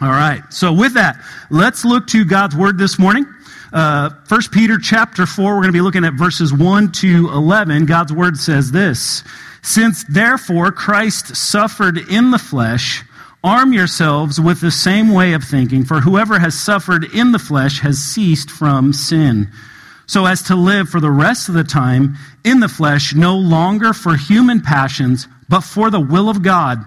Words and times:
All 0.00 0.10
right. 0.10 0.42
So 0.52 0.72
with 0.72 0.94
that, 0.94 1.20
let's 1.50 1.84
look 1.84 2.06
to 2.08 2.24
God's 2.24 2.54
word 2.54 2.78
this 2.78 3.00
morning. 3.00 3.26
Uh, 3.72 4.10
1 4.28 4.40
Peter 4.52 4.78
chapter 4.78 5.26
4, 5.26 5.44
we're 5.44 5.54
going 5.56 5.66
to 5.66 5.72
be 5.72 5.80
looking 5.80 6.04
at 6.04 6.14
verses 6.14 6.52
1 6.52 6.92
to 6.92 7.28
11. 7.30 7.84
God's 7.86 8.12
word 8.12 8.36
says 8.38 8.70
this 8.70 9.24
Since 9.62 10.04
therefore 10.04 10.70
Christ 10.70 11.34
suffered 11.34 11.98
in 11.98 12.30
the 12.30 12.38
flesh, 12.38 13.02
arm 13.42 13.72
yourselves 13.72 14.40
with 14.40 14.60
the 14.60 14.70
same 14.70 15.12
way 15.12 15.32
of 15.32 15.42
thinking, 15.42 15.84
for 15.84 16.00
whoever 16.00 16.38
has 16.38 16.58
suffered 16.58 17.04
in 17.12 17.32
the 17.32 17.38
flesh 17.40 17.80
has 17.80 17.98
ceased 17.98 18.52
from 18.52 18.92
sin, 18.92 19.50
so 20.06 20.26
as 20.26 20.42
to 20.44 20.54
live 20.54 20.88
for 20.88 21.00
the 21.00 21.10
rest 21.10 21.48
of 21.48 21.56
the 21.56 21.64
time 21.64 22.16
in 22.44 22.60
the 22.60 22.68
flesh, 22.68 23.16
no 23.16 23.36
longer 23.36 23.92
for 23.92 24.16
human 24.16 24.60
passions, 24.60 25.26
but 25.48 25.62
for 25.62 25.90
the 25.90 26.00
will 26.00 26.28
of 26.28 26.42
God. 26.42 26.86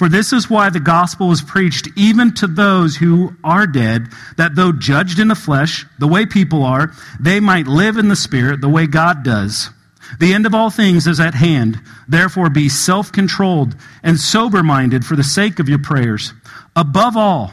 For 0.00 0.08
this 0.08 0.32
is 0.32 0.48
why 0.48 0.70
the 0.70 0.80
gospel 0.80 1.28
was 1.28 1.42
preached 1.42 1.86
even 1.94 2.32
to 2.36 2.46
those 2.46 2.96
who 2.96 3.36
are 3.44 3.66
dead, 3.66 4.08
that 4.38 4.54
though 4.54 4.72
judged 4.72 5.18
in 5.18 5.28
the 5.28 5.34
flesh, 5.34 5.84
the 5.98 6.08
way 6.08 6.24
people 6.24 6.64
are, 6.64 6.94
they 7.20 7.38
might 7.38 7.66
live 7.66 7.98
in 7.98 8.08
the 8.08 8.16
spirit 8.16 8.62
the 8.62 8.68
way 8.70 8.86
God 8.86 9.22
does. 9.22 9.68
The 10.18 10.32
end 10.32 10.46
of 10.46 10.54
all 10.54 10.70
things 10.70 11.06
is 11.06 11.20
at 11.20 11.34
hand. 11.34 11.82
Therefore 12.08 12.48
be 12.48 12.70
self-controlled 12.70 13.76
and 14.02 14.18
sober-minded 14.18 15.04
for 15.04 15.16
the 15.16 15.22
sake 15.22 15.58
of 15.58 15.68
your 15.68 15.80
prayers. 15.80 16.32
Above 16.74 17.18
all, 17.18 17.52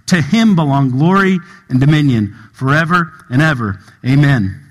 To 0.11 0.21
him 0.21 0.57
belong 0.57 0.89
glory 0.89 1.39
and 1.69 1.79
dominion 1.79 2.35
forever 2.51 3.13
and 3.29 3.41
ever. 3.41 3.79
Amen. 4.05 4.61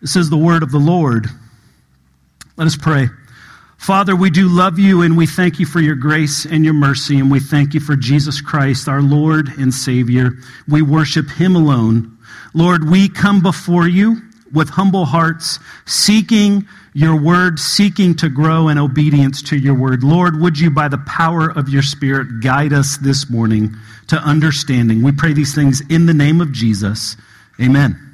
This 0.00 0.16
is 0.16 0.28
the 0.28 0.36
word 0.36 0.64
of 0.64 0.72
the 0.72 0.78
Lord. 0.78 1.28
Let 2.56 2.66
us 2.66 2.74
pray. 2.74 3.10
Father, 3.76 4.16
we 4.16 4.30
do 4.30 4.48
love 4.48 4.76
you 4.76 5.02
and 5.02 5.16
we 5.16 5.28
thank 5.28 5.60
you 5.60 5.66
for 5.66 5.78
your 5.78 5.94
grace 5.94 6.46
and 6.46 6.64
your 6.64 6.74
mercy, 6.74 7.20
and 7.20 7.30
we 7.30 7.38
thank 7.38 7.74
you 7.74 7.80
for 7.80 7.94
Jesus 7.94 8.40
Christ, 8.40 8.88
our 8.88 9.02
Lord 9.02 9.50
and 9.56 9.72
Savior. 9.72 10.32
We 10.66 10.82
worship 10.82 11.30
him 11.30 11.54
alone. 11.54 12.18
Lord, 12.54 12.90
we 12.90 13.08
come 13.08 13.40
before 13.40 13.86
you 13.86 14.20
with 14.52 14.68
humble 14.68 15.04
hearts, 15.04 15.60
seeking 15.86 16.66
your 16.98 17.14
word, 17.14 17.60
seeking 17.60 18.12
to 18.12 18.28
grow 18.28 18.66
in 18.66 18.76
obedience 18.76 19.40
to 19.40 19.56
your 19.56 19.74
word. 19.74 20.02
Lord, 20.02 20.40
would 20.40 20.58
you, 20.58 20.68
by 20.68 20.88
the 20.88 20.98
power 20.98 21.48
of 21.48 21.68
your 21.68 21.82
Spirit, 21.82 22.40
guide 22.40 22.72
us 22.72 22.96
this 22.96 23.30
morning 23.30 23.76
to 24.08 24.16
understanding? 24.16 25.04
We 25.04 25.12
pray 25.12 25.32
these 25.32 25.54
things 25.54 25.80
in 25.88 26.06
the 26.06 26.14
name 26.14 26.40
of 26.40 26.50
Jesus. 26.50 27.16
Amen. 27.60 28.07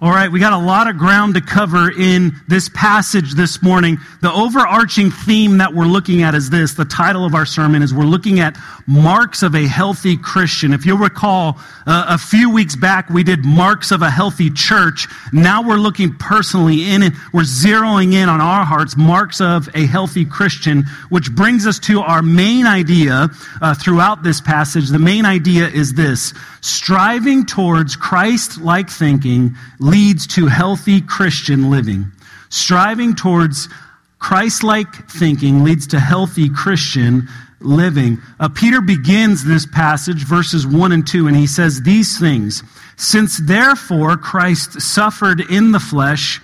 All 0.00 0.10
right, 0.10 0.30
we 0.30 0.38
got 0.38 0.52
a 0.52 0.64
lot 0.64 0.86
of 0.86 0.96
ground 0.96 1.34
to 1.34 1.40
cover 1.40 1.90
in 1.90 2.32
this 2.46 2.68
passage 2.68 3.34
this 3.34 3.60
morning. 3.60 3.98
The 4.22 4.32
overarching 4.32 5.10
theme 5.10 5.58
that 5.58 5.74
we're 5.74 5.86
looking 5.86 6.22
at 6.22 6.36
is 6.36 6.50
this. 6.50 6.74
The 6.74 6.84
title 6.84 7.24
of 7.24 7.34
our 7.34 7.44
sermon 7.44 7.82
is 7.82 7.92
we're 7.92 8.04
looking 8.04 8.38
at 8.38 8.56
marks 8.86 9.42
of 9.42 9.56
a 9.56 9.66
healthy 9.66 10.16
Christian. 10.16 10.72
If 10.72 10.86
you'll 10.86 10.98
recall, 10.98 11.58
uh, 11.84 12.06
a 12.10 12.16
few 12.16 12.48
weeks 12.48 12.76
back 12.76 13.10
we 13.10 13.24
did 13.24 13.44
marks 13.44 13.90
of 13.90 14.02
a 14.02 14.08
healthy 14.08 14.50
church. 14.50 15.08
Now 15.32 15.62
we're 15.62 15.78
looking 15.78 16.14
personally 16.14 16.90
in 16.90 17.02
it. 17.02 17.14
We're 17.32 17.42
zeroing 17.42 18.12
in 18.12 18.28
on 18.28 18.40
our 18.40 18.64
hearts, 18.64 18.96
marks 18.96 19.40
of 19.40 19.68
a 19.74 19.84
healthy 19.86 20.24
Christian, 20.24 20.84
which 21.08 21.34
brings 21.34 21.66
us 21.66 21.80
to 21.80 22.02
our 22.02 22.22
main 22.22 22.66
idea 22.66 23.30
uh, 23.60 23.74
throughout 23.74 24.22
this 24.22 24.40
passage. 24.40 24.90
The 24.90 25.00
main 25.00 25.24
idea 25.24 25.66
is 25.66 25.94
this. 25.94 26.34
Striving 26.68 27.46
towards 27.46 27.96
Christ-like 27.96 28.90
thinking 28.90 29.56
leads 29.80 30.26
to 30.28 30.48
healthy 30.48 31.00
Christian 31.00 31.70
living. 31.70 32.12
Striving 32.50 33.14
towards 33.14 33.70
Christ 34.18 34.62
like 34.62 35.08
thinking 35.10 35.64
leads 35.64 35.86
to 35.88 35.98
healthy 35.98 36.50
Christian 36.50 37.26
living. 37.60 38.18
Uh, 38.38 38.50
Peter 38.50 38.82
begins 38.82 39.44
this 39.44 39.64
passage, 39.64 40.24
verses 40.24 40.66
1 40.66 40.92
and 40.92 41.06
2, 41.06 41.26
and 41.26 41.34
he 41.34 41.46
says 41.46 41.80
these 41.80 42.20
things 42.20 42.62
Since 42.98 43.38
therefore 43.38 44.18
Christ 44.18 44.78
suffered 44.82 45.40
in 45.50 45.72
the 45.72 45.80
flesh, 45.80 46.38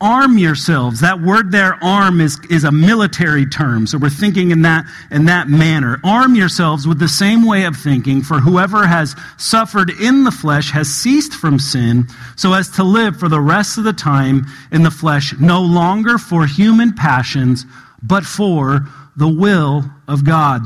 arm 0.00 0.38
yourselves. 0.38 1.00
That 1.00 1.20
word 1.20 1.50
there, 1.50 1.82
arm, 1.82 2.20
is, 2.20 2.38
is 2.50 2.64
a 2.64 2.70
military 2.70 3.46
term. 3.46 3.86
So 3.86 3.98
we're 3.98 4.10
thinking 4.10 4.52
in 4.52 4.62
that, 4.62 4.84
in 5.10 5.24
that 5.24 5.48
manner. 5.48 6.00
Arm 6.04 6.34
yourselves 6.34 6.86
with 6.86 6.98
the 6.98 7.08
same 7.08 7.44
way 7.44 7.64
of 7.64 7.76
thinking, 7.76 8.22
for 8.22 8.38
whoever 8.38 8.86
has 8.86 9.16
suffered 9.38 9.90
in 10.00 10.24
the 10.24 10.30
flesh 10.30 10.70
has 10.70 10.88
ceased 10.88 11.34
from 11.34 11.58
sin, 11.58 12.06
so 12.36 12.52
as 12.52 12.70
to 12.70 12.84
live 12.84 13.18
for 13.18 13.28
the 13.28 13.40
rest 13.40 13.78
of 13.78 13.84
the 13.84 13.92
time 13.92 14.46
in 14.70 14.82
the 14.82 14.90
flesh, 14.90 15.34
no 15.40 15.60
longer 15.62 16.16
for 16.18 16.46
human 16.46 16.92
passions, 16.92 17.66
but 18.02 18.24
for 18.24 18.86
the 19.16 19.28
will 19.28 19.84
of 20.06 20.24
God. 20.24 20.62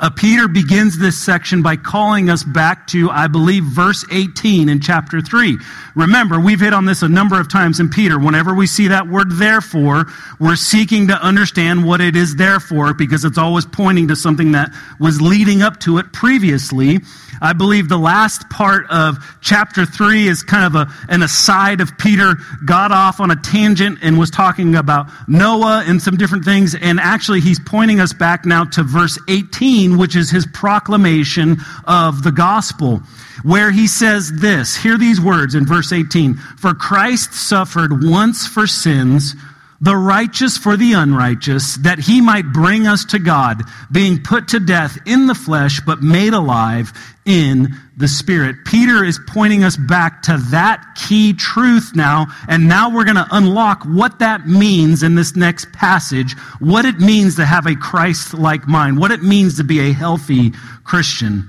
Uh, 0.00 0.10
Peter 0.10 0.46
begins 0.46 0.98
this 0.98 1.18
section 1.18 1.60
by 1.60 1.74
calling 1.76 2.30
us 2.30 2.44
back 2.44 2.86
to, 2.86 3.10
I 3.10 3.26
believe, 3.26 3.64
verse 3.64 4.04
18 4.12 4.68
in 4.68 4.80
chapter 4.80 5.20
3. 5.20 5.58
Remember, 5.96 6.38
we've 6.38 6.60
hit 6.60 6.72
on 6.72 6.84
this 6.84 7.02
a 7.02 7.08
number 7.08 7.40
of 7.40 7.50
times 7.50 7.80
in 7.80 7.88
Peter. 7.88 8.18
Whenever 8.18 8.54
we 8.54 8.68
see 8.68 8.88
that 8.88 9.08
word 9.08 9.32
therefore, 9.32 10.06
we're 10.38 10.54
seeking 10.54 11.08
to 11.08 11.14
understand 11.14 11.84
what 11.84 12.00
it 12.00 12.14
is 12.14 12.36
there 12.36 12.60
for 12.60 12.94
because 12.94 13.24
it's 13.24 13.38
always 13.38 13.66
pointing 13.66 14.06
to 14.08 14.16
something 14.16 14.52
that 14.52 14.70
was 15.00 15.20
leading 15.20 15.62
up 15.62 15.80
to 15.80 15.98
it 15.98 16.12
previously. 16.12 17.00
I 17.40 17.52
believe 17.52 17.88
the 17.88 17.98
last 17.98 18.48
part 18.50 18.88
of 18.90 19.16
chapter 19.40 19.84
3 19.84 20.26
is 20.26 20.42
kind 20.42 20.64
of 20.64 20.74
a, 20.74 20.92
an 21.08 21.22
aside 21.22 21.80
of 21.80 21.96
Peter 21.98 22.36
got 22.64 22.90
off 22.90 23.20
on 23.20 23.30
a 23.30 23.36
tangent 23.36 23.98
and 24.02 24.18
was 24.18 24.30
talking 24.30 24.74
about 24.74 25.06
Noah 25.28 25.84
and 25.86 26.02
some 26.02 26.16
different 26.16 26.44
things. 26.44 26.74
And 26.74 26.98
actually, 27.00 27.40
he's 27.40 27.60
pointing 27.60 28.00
us 28.00 28.12
back 28.12 28.44
now 28.44 28.64
to 28.64 28.82
verse 28.82 29.18
18, 29.28 29.87
which 29.96 30.16
is 30.16 30.30
his 30.30 30.46
proclamation 30.46 31.56
of 31.84 32.22
the 32.22 32.32
gospel, 32.32 32.98
where 33.42 33.70
he 33.70 33.86
says 33.86 34.32
this. 34.40 34.76
Hear 34.76 34.98
these 34.98 35.20
words 35.20 35.54
in 35.54 35.66
verse 35.66 35.92
18 35.92 36.34
For 36.34 36.74
Christ 36.74 37.32
suffered 37.32 38.04
once 38.04 38.46
for 38.46 38.66
sins 38.66 39.34
the 39.80 39.96
righteous 39.96 40.58
for 40.58 40.76
the 40.76 40.92
unrighteous, 40.92 41.76
that 41.78 42.00
he 42.00 42.20
might 42.20 42.52
bring 42.52 42.86
us 42.86 43.04
to 43.04 43.18
God, 43.18 43.62
being 43.92 44.20
put 44.22 44.48
to 44.48 44.58
death 44.58 44.98
in 45.06 45.26
the 45.26 45.34
flesh, 45.34 45.80
but 45.86 46.02
made 46.02 46.32
alive 46.32 46.92
in 47.24 47.68
the 47.96 48.08
Spirit. 48.08 48.56
Peter 48.64 49.04
is 49.04 49.20
pointing 49.28 49.62
us 49.62 49.76
back 49.76 50.22
to 50.22 50.36
that 50.50 50.84
key 50.96 51.32
truth 51.32 51.92
now, 51.94 52.26
and 52.48 52.66
now 52.66 52.90
we're 52.90 53.04
going 53.04 53.16
to 53.16 53.28
unlock 53.30 53.84
what 53.84 54.18
that 54.18 54.48
means 54.48 55.04
in 55.04 55.14
this 55.14 55.36
next 55.36 55.70
passage, 55.72 56.36
what 56.58 56.84
it 56.84 56.98
means 56.98 57.36
to 57.36 57.46
have 57.46 57.66
a 57.66 57.76
Christ 57.76 58.34
like 58.34 58.66
mind, 58.66 58.98
what 58.98 59.12
it 59.12 59.22
means 59.22 59.58
to 59.58 59.64
be 59.64 59.78
a 59.78 59.92
healthy 59.92 60.52
Christian. 60.82 61.48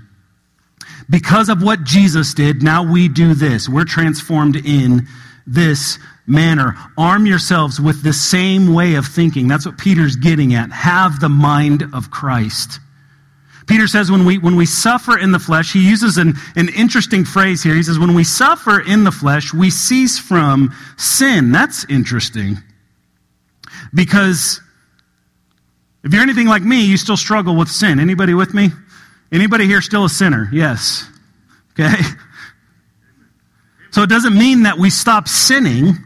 Because 1.10 1.50
of 1.50 1.64
what 1.64 1.84
Jesus 1.84 2.36
did, 2.36 2.62
now 2.62 2.84
we 2.84 3.08
do 3.08 3.34
this. 3.34 3.68
We're 3.68 3.86
transformed 3.86 4.56
in 4.56 5.08
this 5.48 5.98
manner. 6.30 6.76
Arm 6.98 7.26
yourselves 7.26 7.80
with 7.82 8.04
the 8.04 8.14
same 8.14 8.74
way 8.74 8.96
of 8.96 9.08
thinking. 9.08 9.48
That's 9.48 9.66
what 9.66 9.78
Peter's 9.78 10.16
getting 10.16 10.54
at. 10.54 10.72
Have 10.72 11.20
the 11.20 11.30
mind 11.30 11.84
of 11.94 12.12
Christ. 12.12 12.80
Peter 13.68 13.88
says 13.88 14.10
when 14.10 14.26
we, 14.26 14.38
when 14.38 14.56
we 14.56 14.66
suffer 14.66 15.18
in 15.18 15.32
the 15.32 15.40
flesh, 15.40 15.74
he 15.74 15.88
uses 15.88 16.18
an, 16.18 16.34
an 16.56 16.70
interesting 16.70 17.24
phrase 17.24 17.62
here. 17.62 17.76
He 17.76 17.84
says, 17.84 18.00
when 18.00 18.16
we 18.16 18.24
suffer 18.24 18.80
in 18.80 19.04
the 19.04 19.12
flesh, 19.12 19.54
we 19.54 19.70
cease 19.70 20.18
from 20.18 20.74
sin. 20.98 21.52
That's 21.52 21.86
interesting. 21.90 22.58
Because 23.94 24.60
if 26.04 26.14
you're 26.14 26.24
anything 26.24 26.48
like 26.48 26.64
me, 26.64 26.84
you 26.86 26.98
still 26.98 27.18
struggle 27.18 27.56
with 27.56 27.70
sin. 27.70 28.00
Anybody 28.00 28.34
with 28.34 28.54
me? 28.54 28.70
Anybody 29.32 29.68
here 29.68 29.82
still 29.82 30.06
a 30.06 30.10
sinner? 30.10 30.50
Yes. 30.52 31.08
Okay. 31.80 31.94
So 33.92 34.04
it 34.04 34.10
doesn't 34.10 34.38
mean 34.38 34.64
that 34.64 34.78
we 34.78 34.90
stop 34.92 35.28
sinning. 35.28 35.98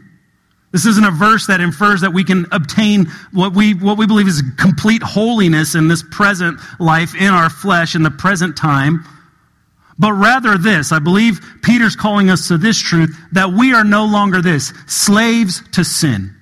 This 0.74 0.86
isn't 0.86 1.04
a 1.04 1.12
verse 1.12 1.46
that 1.46 1.60
infers 1.60 2.00
that 2.00 2.12
we 2.12 2.24
can 2.24 2.46
obtain 2.50 3.06
what 3.30 3.54
we, 3.54 3.74
what 3.74 3.96
we 3.96 4.08
believe 4.08 4.26
is 4.26 4.42
complete 4.58 5.04
holiness 5.04 5.76
in 5.76 5.86
this 5.86 6.02
present 6.10 6.58
life, 6.80 7.14
in 7.14 7.28
our 7.28 7.48
flesh, 7.48 7.94
in 7.94 8.02
the 8.02 8.10
present 8.10 8.56
time. 8.56 9.04
But 10.00 10.14
rather 10.14 10.58
this, 10.58 10.90
I 10.90 10.98
believe 10.98 11.40
Peter's 11.62 11.94
calling 11.94 12.28
us 12.28 12.48
to 12.48 12.58
this 12.58 12.76
truth 12.76 13.16
that 13.30 13.52
we 13.52 13.72
are 13.72 13.84
no 13.84 14.04
longer 14.04 14.42
this, 14.42 14.72
slaves 14.88 15.62
to 15.74 15.84
sin. 15.84 16.34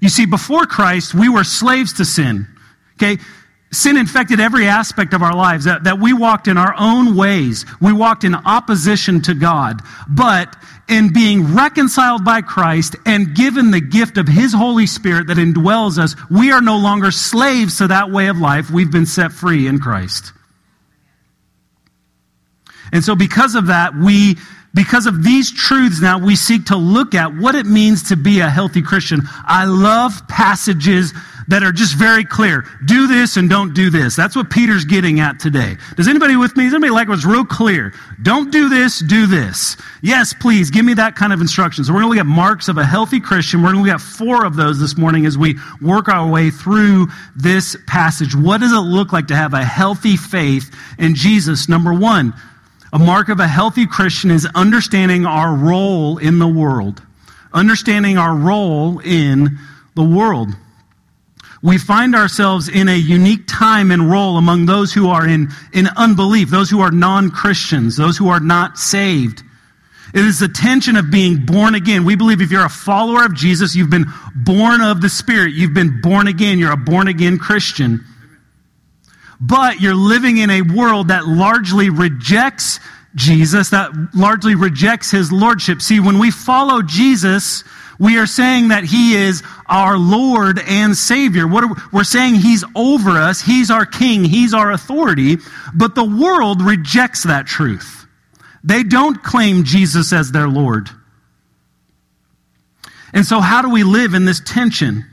You 0.00 0.10
see, 0.10 0.26
before 0.26 0.66
Christ, 0.66 1.14
we 1.14 1.30
were 1.30 1.42
slaves 1.42 1.94
to 1.94 2.04
sin. 2.04 2.46
Okay? 3.02 3.16
Sin 3.72 3.96
infected 3.96 4.40
every 4.40 4.66
aspect 4.66 5.14
of 5.14 5.22
our 5.22 5.34
lives, 5.34 5.64
that, 5.64 5.84
that 5.84 6.00
we 6.00 6.12
walked 6.12 6.48
in 6.48 6.56
our 6.56 6.74
own 6.76 7.14
ways. 7.14 7.64
We 7.80 7.92
walked 7.92 8.24
in 8.24 8.34
opposition 8.34 9.22
to 9.22 9.34
God. 9.34 9.80
But 10.08 10.56
in 10.88 11.12
being 11.12 11.54
reconciled 11.54 12.24
by 12.24 12.40
Christ 12.42 12.96
and 13.06 13.34
given 13.34 13.70
the 13.70 13.80
gift 13.80 14.18
of 14.18 14.26
His 14.26 14.52
Holy 14.52 14.86
Spirit 14.86 15.28
that 15.28 15.36
indwells 15.36 15.98
us, 15.98 16.16
we 16.28 16.50
are 16.50 16.60
no 16.60 16.78
longer 16.78 17.12
slaves 17.12 17.78
to 17.78 17.86
that 17.86 18.10
way 18.10 18.26
of 18.26 18.38
life. 18.38 18.70
We've 18.70 18.90
been 18.90 19.06
set 19.06 19.30
free 19.30 19.68
in 19.68 19.78
Christ. 19.78 20.32
And 22.92 23.04
so, 23.04 23.14
because 23.14 23.54
of 23.54 23.68
that, 23.68 23.94
we, 23.94 24.36
because 24.74 25.06
of 25.06 25.22
these 25.22 25.52
truths 25.52 26.00
now, 26.00 26.18
we 26.18 26.34
seek 26.34 26.66
to 26.66 26.76
look 26.76 27.14
at 27.14 27.36
what 27.36 27.54
it 27.54 27.66
means 27.66 28.08
to 28.08 28.16
be 28.16 28.40
a 28.40 28.50
healthy 28.50 28.82
Christian. 28.82 29.20
I 29.44 29.64
love 29.66 30.26
passages 30.26 31.14
that 31.50 31.64
are 31.64 31.72
just 31.72 31.96
very 31.96 32.24
clear. 32.24 32.64
Do 32.84 33.08
this 33.08 33.36
and 33.36 33.50
don't 33.50 33.74
do 33.74 33.90
this. 33.90 34.14
That's 34.14 34.36
what 34.36 34.50
Peter's 34.50 34.84
getting 34.84 35.18
at 35.18 35.40
today. 35.40 35.76
Does 35.96 36.06
anybody 36.06 36.36
with 36.36 36.56
me? 36.56 36.64
Does 36.64 36.74
anybody 36.74 36.92
like 36.92 37.08
what's 37.08 37.24
real 37.24 37.44
clear? 37.44 37.92
Don't 38.22 38.52
do 38.52 38.68
this, 38.68 39.00
do 39.00 39.26
this. 39.26 39.76
Yes, 40.00 40.32
please, 40.32 40.70
give 40.70 40.84
me 40.84 40.94
that 40.94 41.16
kind 41.16 41.32
of 41.32 41.40
instruction. 41.40 41.82
So 41.82 41.92
we're 41.92 42.02
going 42.02 42.12
to 42.12 42.18
look 42.18 42.26
at 42.26 42.32
marks 42.32 42.68
of 42.68 42.78
a 42.78 42.84
healthy 42.84 43.18
Christian. 43.18 43.62
We're 43.62 43.72
going 43.72 43.84
to 43.84 43.90
look 43.90 44.00
at 44.00 44.00
four 44.00 44.46
of 44.46 44.54
those 44.54 44.78
this 44.78 44.96
morning 44.96 45.26
as 45.26 45.36
we 45.36 45.58
work 45.82 46.08
our 46.08 46.30
way 46.30 46.50
through 46.50 47.08
this 47.34 47.76
passage. 47.88 48.32
What 48.36 48.60
does 48.60 48.72
it 48.72 48.76
look 48.76 49.12
like 49.12 49.26
to 49.26 49.36
have 49.36 49.52
a 49.52 49.64
healthy 49.64 50.16
faith 50.16 50.72
in 51.00 51.16
Jesus? 51.16 51.68
Number 51.68 51.92
one, 51.92 52.32
a 52.92 52.98
mark 53.00 53.28
of 53.28 53.40
a 53.40 53.48
healthy 53.48 53.88
Christian 53.88 54.30
is 54.30 54.46
understanding 54.54 55.26
our 55.26 55.52
role 55.56 56.18
in 56.18 56.38
the 56.38 56.46
world. 56.46 57.02
Understanding 57.52 58.18
our 58.18 58.36
role 58.36 59.00
in 59.00 59.58
the 59.96 60.04
world. 60.04 60.50
We 61.62 61.76
find 61.76 62.14
ourselves 62.14 62.68
in 62.68 62.88
a 62.88 62.96
unique 62.96 63.46
time 63.46 63.90
and 63.90 64.10
role 64.10 64.38
among 64.38 64.66
those 64.66 64.92
who 64.92 65.10
are 65.10 65.28
in, 65.28 65.50
in 65.72 65.88
unbelief, 65.96 66.48
those 66.48 66.70
who 66.70 66.80
are 66.80 66.90
non 66.90 67.30
Christians, 67.30 67.96
those 67.96 68.16
who 68.16 68.28
are 68.28 68.40
not 68.40 68.78
saved. 68.78 69.42
It 70.14 70.24
is 70.24 70.40
the 70.40 70.48
tension 70.48 70.96
of 70.96 71.10
being 71.10 71.44
born 71.44 71.74
again. 71.74 72.04
We 72.04 72.16
believe 72.16 72.40
if 72.40 72.50
you're 72.50 72.64
a 72.64 72.70
follower 72.70 73.24
of 73.24 73.34
Jesus, 73.34 73.76
you've 73.76 73.90
been 73.90 74.06
born 74.34 74.80
of 74.80 75.00
the 75.00 75.08
Spirit. 75.08 75.52
You've 75.52 75.74
been 75.74 76.00
born 76.00 76.26
again. 76.26 76.58
You're 76.58 76.72
a 76.72 76.76
born 76.76 77.08
again 77.08 77.38
Christian 77.38 78.04
but 79.40 79.80
you're 79.80 79.94
living 79.94 80.36
in 80.36 80.50
a 80.50 80.62
world 80.62 81.08
that 81.08 81.26
largely 81.26 81.88
rejects 81.88 82.78
Jesus, 83.14 83.70
that 83.70 83.90
largely 84.14 84.54
rejects 84.54 85.10
his 85.10 85.32
lordship. 85.32 85.80
See, 85.80 85.98
when 85.98 86.18
we 86.18 86.30
follow 86.30 86.82
Jesus, 86.82 87.64
we 88.00 88.18
are 88.18 88.26
saying 88.26 88.68
that 88.68 88.82
he 88.82 89.14
is 89.14 89.42
our 89.66 89.98
Lord 89.98 90.58
and 90.58 90.96
Savior. 90.96 91.46
What 91.46 91.68
we, 91.68 91.76
we're 91.92 92.04
saying 92.04 92.36
he's 92.36 92.64
over 92.74 93.10
us, 93.10 93.42
he's 93.42 93.70
our 93.70 93.84
king, 93.84 94.24
he's 94.24 94.54
our 94.54 94.72
authority, 94.72 95.36
but 95.74 95.94
the 95.94 96.04
world 96.04 96.62
rejects 96.62 97.24
that 97.24 97.46
truth. 97.46 98.06
They 98.64 98.82
don't 98.82 99.22
claim 99.22 99.64
Jesus 99.64 100.14
as 100.14 100.32
their 100.32 100.48
Lord. 100.48 100.88
And 103.12 103.26
so, 103.26 103.40
how 103.40 103.60
do 103.60 103.68
we 103.68 103.84
live 103.84 104.14
in 104.14 104.24
this 104.24 104.40
tension? 104.40 105.04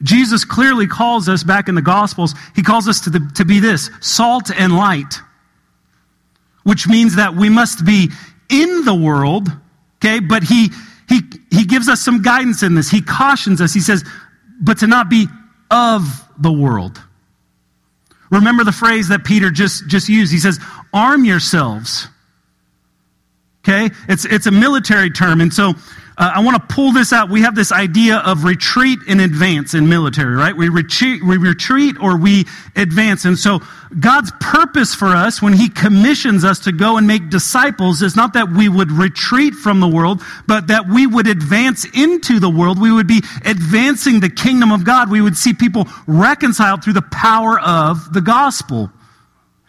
Jesus 0.00 0.44
clearly 0.44 0.86
calls 0.86 1.28
us 1.28 1.42
back 1.42 1.68
in 1.68 1.74
the 1.74 1.82
Gospels, 1.82 2.34
he 2.54 2.62
calls 2.62 2.86
us 2.86 3.00
to, 3.00 3.10
the, 3.10 3.32
to 3.34 3.44
be 3.44 3.58
this 3.58 3.90
salt 4.00 4.50
and 4.56 4.76
light, 4.76 5.20
which 6.62 6.86
means 6.86 7.16
that 7.16 7.34
we 7.34 7.48
must 7.48 7.84
be 7.84 8.10
in 8.48 8.84
the 8.84 8.94
world, 8.94 9.48
okay, 10.04 10.20
but 10.20 10.42
he, 10.42 10.70
he, 11.08 11.20
he 11.50 11.64
gives 11.64 11.88
us 11.88 12.00
some 12.00 12.22
guidance 12.22 12.62
in 12.62 12.74
this. 12.74 12.90
He 12.90 13.00
cautions 13.00 13.60
us. 13.60 13.72
He 13.72 13.80
says, 13.80 14.04
but 14.60 14.78
to 14.78 14.86
not 14.86 15.08
be 15.08 15.26
of 15.70 16.02
the 16.38 16.52
world. 16.52 17.00
Remember 18.30 18.64
the 18.64 18.72
phrase 18.72 19.08
that 19.08 19.24
Peter 19.24 19.50
just, 19.50 19.88
just 19.88 20.08
used. 20.08 20.32
He 20.32 20.38
says, 20.38 20.58
arm 20.92 21.24
yourselves. 21.24 22.08
Okay? 23.62 23.90
It's, 24.08 24.24
it's 24.24 24.46
a 24.46 24.50
military 24.50 25.10
term. 25.10 25.40
And 25.40 25.52
so 25.52 25.74
uh, 26.16 26.32
I 26.36 26.44
want 26.44 26.56
to 26.56 26.74
pull 26.74 26.92
this 26.92 27.12
out. 27.12 27.28
We 27.28 27.42
have 27.42 27.56
this 27.56 27.72
idea 27.72 28.18
of 28.18 28.44
retreat 28.44 29.00
and 29.08 29.20
advance 29.20 29.74
in 29.74 29.88
military, 29.88 30.36
right? 30.36 30.56
We 30.56 30.68
retreat, 30.68 31.24
we 31.24 31.38
retreat 31.38 31.96
or 32.00 32.16
we 32.16 32.46
advance. 32.76 33.24
And 33.24 33.36
so 33.36 33.60
God's 33.98 34.30
purpose 34.40 34.94
for 34.94 35.08
us 35.08 35.42
when 35.42 35.54
He 35.54 35.68
commissions 35.68 36.44
us 36.44 36.60
to 36.60 36.72
go 36.72 36.98
and 36.98 37.06
make 37.06 37.30
disciples 37.30 38.00
is 38.00 38.14
not 38.14 38.32
that 38.34 38.50
we 38.50 38.68
would 38.68 38.92
retreat 38.92 39.54
from 39.54 39.80
the 39.80 39.88
world, 39.88 40.22
but 40.46 40.68
that 40.68 40.86
we 40.88 41.06
would 41.06 41.26
advance 41.26 41.84
into 41.94 42.38
the 42.38 42.50
world. 42.50 42.80
We 42.80 42.92
would 42.92 43.08
be 43.08 43.22
advancing 43.44 44.20
the 44.20 44.30
kingdom 44.30 44.70
of 44.70 44.84
God. 44.84 45.10
We 45.10 45.20
would 45.20 45.36
see 45.36 45.52
people 45.52 45.88
reconciled 46.06 46.84
through 46.84 46.92
the 46.92 47.02
power 47.02 47.58
of 47.58 48.12
the 48.12 48.20
gospel. 48.20 48.90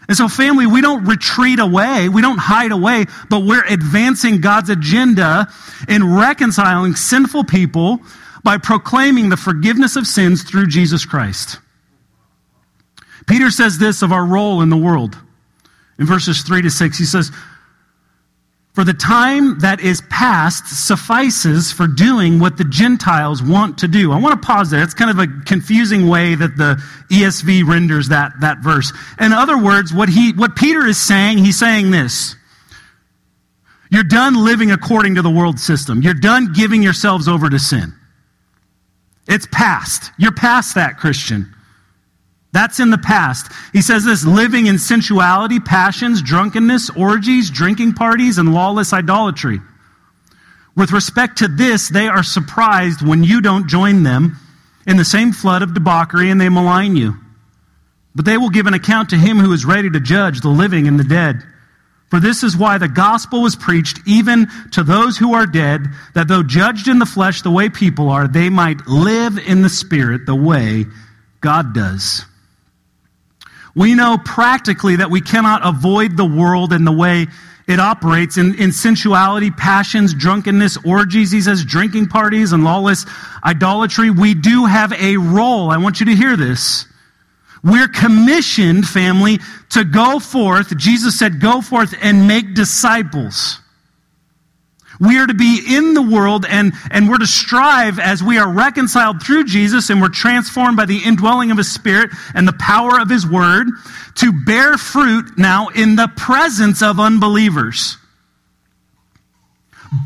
And 0.07 0.15
so, 0.15 0.27
family, 0.27 0.67
we 0.67 0.81
don't 0.81 1.05
retreat 1.05 1.59
away, 1.59 2.09
we 2.09 2.21
don't 2.21 2.37
hide 2.37 2.71
away, 2.71 3.05
but 3.29 3.39
we're 3.39 3.65
advancing 3.65 4.39
God's 4.39 4.69
agenda 4.69 5.47
in 5.87 6.15
reconciling 6.15 6.95
sinful 6.95 7.45
people 7.45 7.99
by 8.43 8.57
proclaiming 8.57 9.29
the 9.29 9.37
forgiveness 9.37 9.95
of 9.95 10.05
sins 10.05 10.43
through 10.43 10.67
Jesus 10.67 11.05
Christ. 11.05 11.59
Peter 13.27 13.49
says 13.49 13.79
this 13.79 14.03
of 14.03 14.11
our 14.11 14.25
role 14.25 14.61
in 14.61 14.69
the 14.69 14.77
world. 14.77 15.17
In 15.97 16.05
verses 16.05 16.41
3 16.41 16.61
to 16.61 16.69
6, 16.69 16.97
he 16.97 17.05
says, 17.05 17.31
for 18.75 18.83
the 18.83 18.93
time 18.93 19.57
that 19.59 19.79
is 19.79 20.01
past 20.09 20.67
suffices 20.67 21.71
for 21.71 21.87
doing 21.87 22.39
what 22.39 22.57
the 22.57 22.65
Gentiles 22.65 23.41
want 23.41 23.77
to 23.77 23.87
do. 23.87 24.11
I 24.11 24.19
want 24.19 24.39
to 24.39 24.45
pause 24.45 24.69
there. 24.69 24.83
It's 24.83 24.93
kind 24.93 25.09
of 25.09 25.17
a 25.17 25.27
confusing 25.45 26.09
way 26.09 26.35
that 26.35 26.57
the 26.57 26.75
ESV 27.09 27.65
renders 27.65 28.09
that, 28.09 28.33
that 28.41 28.57
verse. 28.59 28.91
In 29.17 29.31
other 29.31 29.57
words, 29.57 29.93
what, 29.93 30.09
he, 30.09 30.33
what 30.33 30.57
Peter 30.57 30.85
is 30.85 30.97
saying, 30.97 31.37
he's 31.37 31.57
saying 31.57 31.91
this. 31.91 32.35
You're 33.89 34.03
done 34.03 34.43
living 34.43 34.71
according 34.71 35.15
to 35.15 35.21
the 35.21 35.31
world 35.31 35.57
system. 35.57 36.01
You're 36.01 36.13
done 36.13 36.51
giving 36.51 36.83
yourselves 36.83 37.29
over 37.29 37.49
to 37.49 37.57
sin. 37.57 37.93
It's 39.25 39.47
past. 39.53 40.11
You're 40.17 40.33
past 40.33 40.75
that, 40.75 40.97
Christian. 40.97 41.54
That's 42.55 42.79
in 42.79 42.89
the 42.89 42.97
past. 42.97 43.51
He 43.73 43.81
says 43.81 44.05
this 44.05 44.23
living 44.25 44.67
in 44.67 44.79
sensuality, 44.79 45.59
passions, 45.59 46.21
drunkenness, 46.21 46.89
orgies, 46.91 47.49
drinking 47.49 47.95
parties, 47.95 48.37
and 48.37 48.53
lawless 48.53 48.93
idolatry. 48.93 49.59
With 50.73 50.93
respect 50.93 51.39
to 51.39 51.49
this, 51.49 51.89
they 51.89 52.07
are 52.07 52.23
surprised 52.23 53.05
when 53.05 53.25
you 53.25 53.41
don't 53.41 53.67
join 53.67 54.03
them 54.03 54.37
in 54.87 54.95
the 54.95 55.03
same 55.03 55.33
flood 55.33 55.63
of 55.63 55.73
debauchery 55.73 56.29
and 56.29 56.39
they 56.39 56.47
malign 56.47 56.95
you. 56.95 57.15
But 58.15 58.23
they 58.23 58.37
will 58.37 58.49
give 58.49 58.67
an 58.67 58.73
account 58.73 59.09
to 59.09 59.17
him 59.17 59.37
who 59.37 59.51
is 59.51 59.65
ready 59.65 59.89
to 59.89 59.99
judge 59.99 60.39
the 60.39 60.47
living 60.47 60.87
and 60.87 60.97
the 60.97 61.03
dead. 61.03 61.43
For 62.09 62.21
this 62.21 62.41
is 62.41 62.55
why 62.55 62.77
the 62.77 62.87
gospel 62.87 63.41
was 63.41 63.57
preached 63.57 63.99
even 64.07 64.47
to 64.71 64.81
those 64.81 65.17
who 65.17 65.33
are 65.33 65.45
dead, 65.45 65.87
that 66.13 66.29
though 66.29 66.41
judged 66.41 66.87
in 66.87 66.99
the 66.99 67.05
flesh 67.05 67.41
the 67.41 67.51
way 67.51 67.67
people 67.67 68.09
are, 68.09 68.29
they 68.29 68.49
might 68.49 68.87
live 68.87 69.37
in 69.39 69.61
the 69.61 69.67
spirit 69.67 70.25
the 70.25 70.33
way 70.33 70.85
God 71.41 71.73
does. 71.73 72.23
We 73.75 73.93
know 73.93 74.17
practically 74.23 74.95
that 74.97 75.11
we 75.11 75.21
cannot 75.21 75.65
avoid 75.65 76.15
the 76.15 76.25
world 76.25 76.71
and 76.71 76.87
the 76.87 76.91
way 76.91 77.27
it 77.67 77.79
operates 77.79 78.37
in, 78.37 78.55
in 78.55 78.71
sensuality, 78.71 79.51
passions, 79.51 80.13
drunkenness, 80.13 80.77
orgies, 80.85 81.31
he 81.31 81.41
says, 81.41 81.65
drinking 81.65 82.07
parties, 82.07 82.51
and 82.51 82.63
lawless 82.63 83.05
idolatry. 83.43 84.11
We 84.11 84.33
do 84.33 84.65
have 84.65 84.93
a 84.93 85.17
role. 85.17 85.71
I 85.71 85.77
want 85.77 85.99
you 85.99 86.05
to 86.05 86.15
hear 86.15 86.37
this. 86.37 86.85
We're 87.63 87.87
commissioned, 87.87 88.87
family, 88.87 89.39
to 89.71 89.83
go 89.83 90.19
forth. 90.19 90.77
Jesus 90.77 91.17
said, 91.17 91.41
Go 91.41 91.61
forth 91.61 91.95
and 91.99 92.27
make 92.27 92.53
disciples. 92.53 93.59
We 94.99 95.19
are 95.19 95.27
to 95.27 95.33
be 95.33 95.61
in 95.67 95.93
the 95.93 96.01
world 96.01 96.45
and, 96.47 96.73
and 96.91 97.09
we're 97.09 97.17
to 97.17 97.27
strive 97.27 97.99
as 97.99 98.23
we 98.23 98.37
are 98.37 98.51
reconciled 98.51 99.21
through 99.21 99.45
Jesus 99.45 99.89
and 99.89 100.01
we're 100.01 100.09
transformed 100.09 100.77
by 100.77 100.85
the 100.85 100.99
indwelling 101.03 101.51
of 101.51 101.57
His 101.57 101.71
Spirit 101.71 102.11
and 102.33 102.47
the 102.47 102.53
power 102.53 102.99
of 102.99 103.09
His 103.09 103.27
Word 103.27 103.67
to 104.15 104.31
bear 104.45 104.77
fruit 104.77 105.37
now 105.37 105.67
in 105.69 105.95
the 105.95 106.09
presence 106.15 106.81
of 106.81 106.99
unbelievers. 106.99 107.97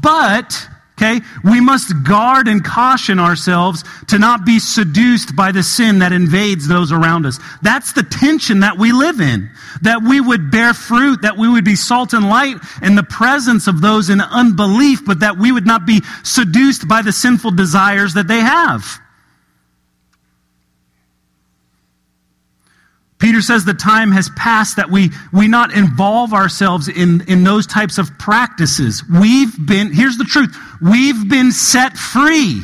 But, 0.02 0.68
Okay? 1.00 1.22
We 1.46 1.62
must 1.62 2.04
guard 2.04 2.50
and 2.50 2.64
caution 2.64 3.20
ourselves 3.20 3.86
to 4.08 4.20
not 4.20 4.46
be 4.46 4.60
seduced 4.60 5.34
by 5.34 5.54
the 5.54 5.64
sin 5.64 6.00
that 6.00 6.12
invades 6.12 6.68
those 6.68 6.92
around 6.92 7.26
us. 7.26 7.40
That's 7.62 7.94
the 7.94 8.04
tension 8.04 8.60
that 8.60 8.78
we 8.78 8.92
live 8.92 9.22
in. 9.22 9.50
That 9.82 10.04
we 10.04 10.20
would 10.20 10.52
bear 10.52 10.74
fruit, 10.74 11.22
that 11.22 11.38
we 11.38 11.48
would 11.48 11.64
be 11.64 11.78
salt 11.78 12.12
and 12.12 12.28
light 12.28 12.58
in 12.82 12.96
the 12.96 13.04
presence 13.04 13.68
of 13.68 13.80
those 13.80 14.10
in 14.10 14.20
unbelief, 14.20 15.06
but 15.06 15.22
that 15.22 15.38
we 15.38 15.54
would 15.54 15.66
not 15.66 15.86
be 15.86 16.02
seduced 16.24 16.86
by 16.86 17.02
the 17.02 17.14
sinful 17.14 17.52
desires 17.52 18.16
that 18.16 18.28
they 18.28 18.42
have. 18.42 19.00
Peter 23.20 23.42
says 23.42 23.66
the 23.66 23.74
time 23.74 24.12
has 24.12 24.30
passed 24.30 24.78
that 24.78 24.90
we, 24.90 25.12
we 25.34 25.48
not 25.48 25.74
involve 25.74 26.34
ourselves 26.34 26.88
in, 26.88 27.22
in 27.28 27.44
those 27.44 27.68
types 27.68 27.98
of 27.98 28.18
practices. 28.18 29.04
We've 29.10 29.54
been, 29.68 29.92
here's 29.94 30.18
the 30.18 30.24
truth, 30.24 30.56
we've 30.82 31.28
been 31.30 31.52
set 31.52 31.98
free. 31.98 32.62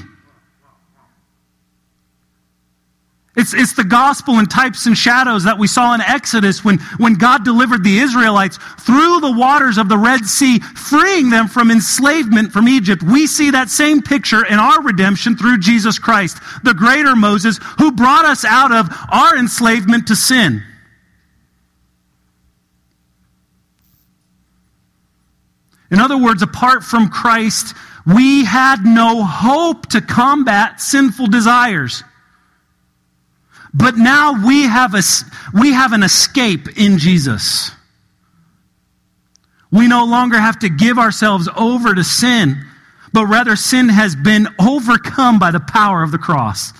It's, 3.35 3.53
it's 3.53 3.73
the 3.73 3.83
gospel 3.83 4.39
in 4.39 4.45
types 4.45 4.85
and 4.85 4.97
shadows 4.97 5.43
that 5.43 5.59
we 5.59 5.67
saw 5.67 5.93
in 5.93 5.99
Exodus 5.99 6.63
when, 6.63 6.79
when 6.97 7.15
God 7.15 7.43
delivered 7.43 7.83
the 7.83 7.99
Israelites 7.99 8.57
through 8.79 9.19
the 9.19 9.35
waters 9.37 9.77
of 9.77 9.89
the 9.89 9.97
Red 9.97 10.25
Sea, 10.25 10.59
freeing 10.59 11.29
them 11.29 11.49
from 11.49 11.69
enslavement 11.69 12.53
from 12.53 12.69
Egypt. 12.69 13.03
We 13.03 13.27
see 13.27 13.51
that 13.51 13.69
same 13.69 14.01
picture 14.01 14.45
in 14.45 14.57
our 14.57 14.81
redemption 14.81 15.35
through 15.35 15.57
Jesus 15.57 15.99
Christ, 15.99 16.37
the 16.63 16.73
greater 16.73 17.13
Moses, 17.13 17.59
who 17.77 17.91
brought 17.91 18.23
us 18.23 18.45
out 18.45 18.71
of 18.71 18.87
our 19.11 19.37
enslavement 19.37 20.07
to 20.07 20.15
sin. 20.15 20.63
In 25.91 25.99
other 25.99 26.17
words, 26.17 26.41
apart 26.41 26.83
from 26.83 27.09
Christ, 27.09 27.75
we 28.05 28.45
had 28.45 28.85
no 28.85 29.23
hope 29.23 29.87
to 29.87 29.99
combat 29.99 30.79
sinful 30.79 31.27
desires. 31.27 32.03
But 33.77 33.97
now 33.97 34.45
we 34.47 34.63
have, 34.63 34.95
a, 34.95 35.01
we 35.53 35.73
have 35.73 35.91
an 35.91 36.01
escape 36.01 36.77
in 36.77 36.97
Jesus. 36.97 37.71
We 39.69 39.89
no 39.89 40.05
longer 40.05 40.39
have 40.39 40.59
to 40.59 40.69
give 40.69 40.97
ourselves 40.97 41.49
over 41.57 41.93
to 41.93 42.03
sin, 42.03 42.65
but 43.11 43.25
rather 43.25 43.57
sin 43.57 43.89
has 43.89 44.15
been 44.15 44.47
overcome 44.61 45.39
by 45.39 45.51
the 45.51 45.59
power 45.59 46.03
of 46.03 46.13
the 46.13 46.17
cross. 46.17 46.71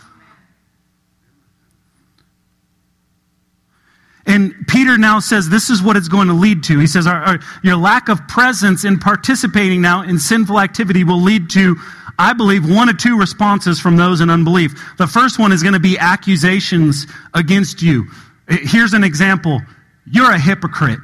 And 4.26 4.56
Peter 4.70 4.98
now 4.98 5.20
says 5.20 5.50
this 5.50 5.70
is 5.70 5.84
what 5.84 5.98
it's 5.98 6.08
going 6.08 6.30
to 6.30 6.34
lead 6.34 6.64
to. 6.64 6.80
He 6.80 6.88
says, 6.88 7.08
our, 7.08 7.22
our, 7.22 7.40
Your 7.62 7.76
lack 7.76 8.08
of 8.08 8.26
presence 8.30 8.86
in 8.86 9.00
participating 9.00 9.82
now 9.82 10.02
in 10.02 10.18
sinful 10.18 10.62
activity 10.62 11.04
will 11.04 11.22
lead 11.22 11.50
to 11.52 11.76
I 12.18 12.34
believe, 12.34 12.70
one 12.70 12.90
or 12.90 12.94
two 12.94 13.18
responses 13.18 13.80
from 13.80 13.98
those 13.98 14.22
in 14.22 14.30
unbelief. 14.30 14.74
The 14.98 15.08
first 15.08 15.40
one 15.40 15.52
is 15.52 15.62
going 15.62 15.74
to 15.74 15.80
be 15.80 15.98
accusations 15.98 17.08
against 17.34 17.82
you. 17.82 18.08
Here's 18.48 18.94
an 18.94 19.04
example 19.04 19.62
You're 20.06 20.32
a 20.32 20.40
hypocrite. 20.40 21.00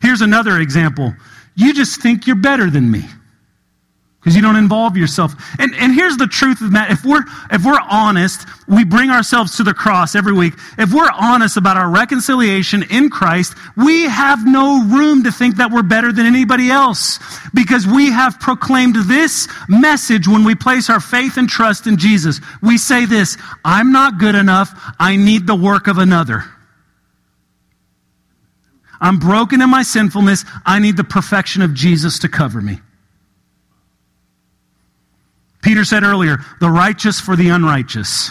Here's 0.00 0.20
another 0.20 0.60
example. 0.60 1.14
You 1.56 1.74
just 1.74 2.00
think 2.00 2.26
you're 2.26 2.36
better 2.36 2.70
than 2.70 2.90
me 2.90 3.04
because 4.26 4.34
you 4.34 4.42
don't 4.42 4.56
involve 4.56 4.96
yourself. 4.96 5.34
And, 5.60 5.72
and 5.76 5.94
here's 5.94 6.16
the 6.16 6.26
truth 6.26 6.60
of 6.60 6.72
that. 6.72 6.90
If 6.90 7.04
we're, 7.04 7.22
if 7.52 7.64
we're 7.64 7.78
honest, 7.88 8.44
we 8.66 8.84
bring 8.84 9.08
ourselves 9.08 9.56
to 9.58 9.62
the 9.62 9.72
cross 9.72 10.16
every 10.16 10.32
week. 10.32 10.54
If 10.76 10.92
we're 10.92 11.12
honest 11.12 11.56
about 11.56 11.76
our 11.76 11.88
reconciliation 11.88 12.82
in 12.90 13.08
Christ, 13.08 13.54
we 13.76 14.02
have 14.02 14.44
no 14.44 14.82
room 14.82 15.22
to 15.22 15.30
think 15.30 15.58
that 15.58 15.70
we're 15.70 15.84
better 15.84 16.10
than 16.10 16.26
anybody 16.26 16.70
else 16.70 17.20
because 17.54 17.86
we 17.86 18.10
have 18.10 18.40
proclaimed 18.40 18.96
this 18.96 19.46
message 19.68 20.26
when 20.26 20.42
we 20.42 20.56
place 20.56 20.90
our 20.90 20.98
faith 20.98 21.36
and 21.36 21.48
trust 21.48 21.86
in 21.86 21.96
Jesus. 21.96 22.40
We 22.60 22.78
say 22.78 23.04
this, 23.06 23.38
I'm 23.64 23.92
not 23.92 24.18
good 24.18 24.34
enough. 24.34 24.92
I 24.98 25.14
need 25.14 25.46
the 25.46 25.54
work 25.54 25.86
of 25.86 25.98
another. 25.98 26.42
I'm 29.00 29.20
broken 29.20 29.62
in 29.62 29.70
my 29.70 29.84
sinfulness. 29.84 30.44
I 30.64 30.80
need 30.80 30.96
the 30.96 31.04
perfection 31.04 31.62
of 31.62 31.74
Jesus 31.74 32.18
to 32.18 32.28
cover 32.28 32.60
me. 32.60 32.80
Peter 35.66 35.84
said 35.84 36.04
earlier, 36.04 36.38
the 36.60 36.70
righteous 36.70 37.18
for 37.18 37.34
the 37.34 37.48
unrighteous. 37.48 38.30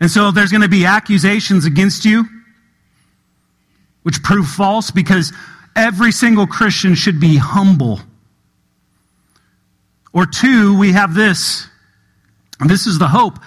And 0.00 0.10
so 0.10 0.30
there's 0.30 0.50
going 0.50 0.62
to 0.62 0.68
be 0.68 0.86
accusations 0.86 1.66
against 1.66 2.06
you, 2.06 2.24
which 4.02 4.22
prove 4.22 4.48
false 4.48 4.90
because 4.90 5.30
every 5.76 6.10
single 6.10 6.46
Christian 6.46 6.94
should 6.94 7.20
be 7.20 7.36
humble. 7.36 8.00
Or 10.14 10.24
two, 10.24 10.78
we 10.78 10.92
have 10.92 11.12
this, 11.12 11.68
this 12.66 12.86
is 12.86 12.98
the 12.98 13.08
hope. 13.08 13.38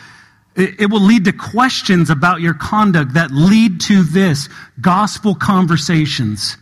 It 0.56 0.92
will 0.92 1.02
lead 1.02 1.26
to 1.26 1.32
questions 1.32 2.12
about 2.12 2.42
your 2.42 2.54
conduct 2.54 3.16
that 3.16 3.32
lead 3.32 3.82
to 3.82 4.04
this 4.04 4.48
gospel 4.80 5.34
conversations. 5.34 6.56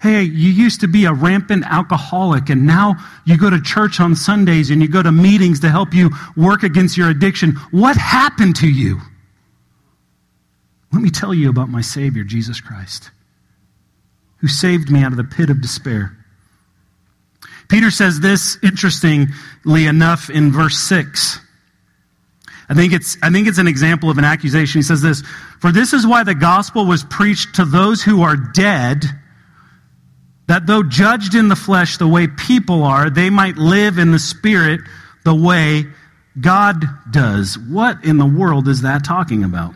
Hey, 0.00 0.22
you 0.22 0.50
used 0.50 0.80
to 0.82 0.88
be 0.88 1.06
a 1.06 1.12
rampant 1.12 1.64
alcoholic, 1.66 2.50
and 2.50 2.64
now 2.64 2.94
you 3.24 3.36
go 3.36 3.50
to 3.50 3.60
church 3.60 3.98
on 3.98 4.14
Sundays 4.14 4.70
and 4.70 4.80
you 4.80 4.88
go 4.88 5.02
to 5.02 5.10
meetings 5.10 5.60
to 5.60 5.70
help 5.70 5.92
you 5.92 6.10
work 6.36 6.62
against 6.62 6.96
your 6.96 7.10
addiction. 7.10 7.52
What 7.72 7.96
happened 7.96 8.56
to 8.56 8.68
you? 8.68 9.00
Let 10.92 11.02
me 11.02 11.10
tell 11.10 11.34
you 11.34 11.50
about 11.50 11.68
my 11.68 11.80
Savior, 11.80 12.22
Jesus 12.22 12.60
Christ, 12.60 13.10
who 14.38 14.46
saved 14.46 14.90
me 14.90 15.02
out 15.02 15.10
of 15.10 15.16
the 15.16 15.24
pit 15.24 15.50
of 15.50 15.60
despair. 15.60 16.16
Peter 17.68 17.90
says 17.90 18.20
this, 18.20 18.56
interestingly 18.62 19.86
enough, 19.86 20.30
in 20.30 20.52
verse 20.52 20.78
6. 20.78 21.40
I 22.70 22.74
think, 22.74 22.92
it's, 22.92 23.16
I 23.22 23.30
think 23.30 23.48
it's 23.48 23.58
an 23.58 23.66
example 23.66 24.10
of 24.10 24.18
an 24.18 24.24
accusation. 24.24 24.78
He 24.78 24.82
says 24.82 25.02
this 25.02 25.22
For 25.60 25.72
this 25.72 25.92
is 25.92 26.06
why 26.06 26.22
the 26.22 26.34
gospel 26.34 26.86
was 26.86 27.02
preached 27.04 27.56
to 27.56 27.64
those 27.64 28.02
who 28.02 28.22
are 28.22 28.36
dead 28.36 29.04
that 30.48 30.66
though 30.66 30.82
judged 30.82 31.34
in 31.34 31.48
the 31.48 31.56
flesh 31.56 31.98
the 31.98 32.08
way 32.08 32.26
people 32.26 32.82
are, 32.82 33.08
they 33.10 33.30
might 33.30 33.56
live 33.56 33.98
in 33.98 34.10
the 34.10 34.18
spirit 34.18 34.80
the 35.24 35.34
way 35.34 35.84
God 36.40 36.84
does. 37.10 37.58
What 37.58 38.04
in 38.04 38.18
the 38.18 38.26
world 38.26 38.66
is 38.66 38.82
that 38.82 39.04
talking 39.04 39.44
about? 39.44 39.74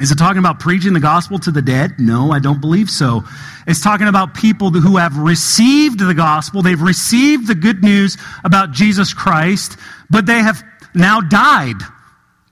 Is 0.00 0.10
it 0.10 0.16
talking 0.16 0.38
about 0.38 0.60
preaching 0.60 0.94
the 0.94 1.00
gospel 1.00 1.38
to 1.40 1.50
the 1.50 1.60
dead? 1.60 1.92
No, 1.98 2.32
I 2.32 2.38
don't 2.38 2.60
believe 2.60 2.88
so. 2.88 3.22
It's 3.66 3.82
talking 3.82 4.08
about 4.08 4.34
people 4.34 4.70
who 4.70 4.96
have 4.96 5.16
received 5.16 5.98
the 5.98 6.14
gospel. 6.14 6.62
They've 6.62 6.80
received 6.80 7.46
the 7.46 7.54
good 7.54 7.82
news 7.82 8.16
about 8.42 8.72
Jesus 8.72 9.12
Christ, 9.12 9.76
but 10.08 10.24
they 10.24 10.40
have 10.40 10.64
now 10.94 11.20
died. 11.20 11.76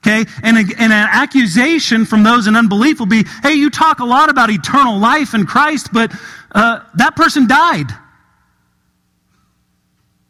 Okay? 0.00 0.24
And, 0.42 0.56
a, 0.56 0.60
and, 0.60 0.92
an 0.92 1.08
accusation 1.10 2.04
from 2.04 2.22
those 2.22 2.46
in 2.46 2.56
unbelief 2.56 3.00
will 3.00 3.06
be 3.06 3.24
hey, 3.42 3.54
you 3.54 3.68
talk 3.68 3.98
a 3.98 4.04
lot 4.04 4.30
about 4.30 4.50
eternal 4.50 4.98
life 4.98 5.34
in 5.34 5.44
Christ, 5.44 5.88
but 5.92 6.12
uh, 6.52 6.80
that 6.94 7.16
person 7.16 7.46
died. 7.46 7.90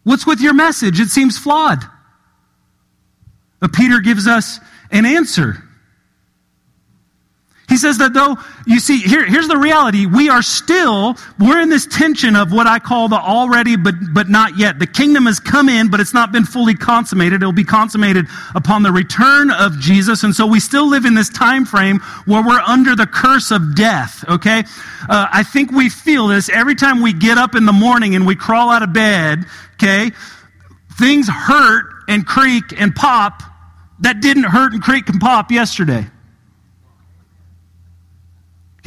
What's 0.04 0.26
with 0.26 0.40
your 0.40 0.54
message? 0.54 1.00
It 1.00 1.08
seems 1.08 1.37
flawed. 1.37 1.84
But 3.60 3.72
Peter 3.72 4.00
gives 4.00 4.26
us 4.26 4.58
an 4.90 5.04
answer. 5.04 5.67
Says 7.78 7.99
that 7.99 8.12
though, 8.12 8.37
you 8.66 8.80
see, 8.80 8.99
here, 8.99 9.25
here's 9.25 9.49
the 9.49 9.56
reality. 9.56 10.06
We 10.06 10.28
are 10.28 10.42
still, 10.42 11.16
we're 11.38 11.61
in 11.61 11.68
this 11.68 11.87
tension 11.87 12.37
of 12.37 12.52
what 12.52 12.66
I 12.66 12.78
call 12.78 13.08
the 13.08 13.16
already 13.16 13.76
but, 13.76 13.94
but 14.12 14.28
not 14.28 14.58
yet. 14.58 14.78
The 14.78 14.87
kingdom 14.87 15.26
has 15.26 15.40
come 15.40 15.68
in, 15.68 15.88
but 15.88 16.00
it's 16.00 16.12
not 16.12 16.32
been 16.32 16.44
fully 16.44 16.75
consummated. 16.75 17.42
It'll 17.42 17.52
be 17.52 17.64
consummated 17.64 18.26
upon 18.54 18.82
the 18.82 18.92
return 18.92 19.50
of 19.50 19.78
Jesus. 19.78 20.25
And 20.25 20.35
so 20.35 20.47
we 20.47 20.61
still 20.61 20.88
live 20.88 21.04
in 21.04 21.14
this 21.14 21.30
time 21.30 21.64
frame 21.64 22.00
where 22.26 22.42
we're 22.42 22.61
under 22.61 22.94
the 22.94 23.06
curse 23.06 23.50
of 23.50 23.75
death, 23.75 24.25
okay? 24.28 24.64
Uh, 25.08 25.28
I 25.32 25.42
think 25.42 25.70
we 25.70 25.88
feel 25.88 26.26
this 26.26 26.49
every 26.50 26.75
time 26.75 27.00
we 27.00 27.12
get 27.12 27.38
up 27.38 27.54
in 27.54 27.64
the 27.64 27.73
morning 27.73 28.14
and 28.14 28.26
we 28.26 28.37
crawl 28.37 28.70
out 28.70 28.82
of 28.82 28.92
bed, 28.92 29.44
okay? 29.75 30.11
Things 30.99 31.28
hurt 31.28 31.87
and 32.08 32.26
creak 32.26 32.78
and 32.78 32.94
pop 32.94 33.42
that 34.00 34.20
didn't 34.20 34.44
hurt 34.44 34.73
and 34.73 34.82
creak 34.82 35.08
and 35.08 35.20
pop 35.20 35.50
yesterday. 35.50 36.06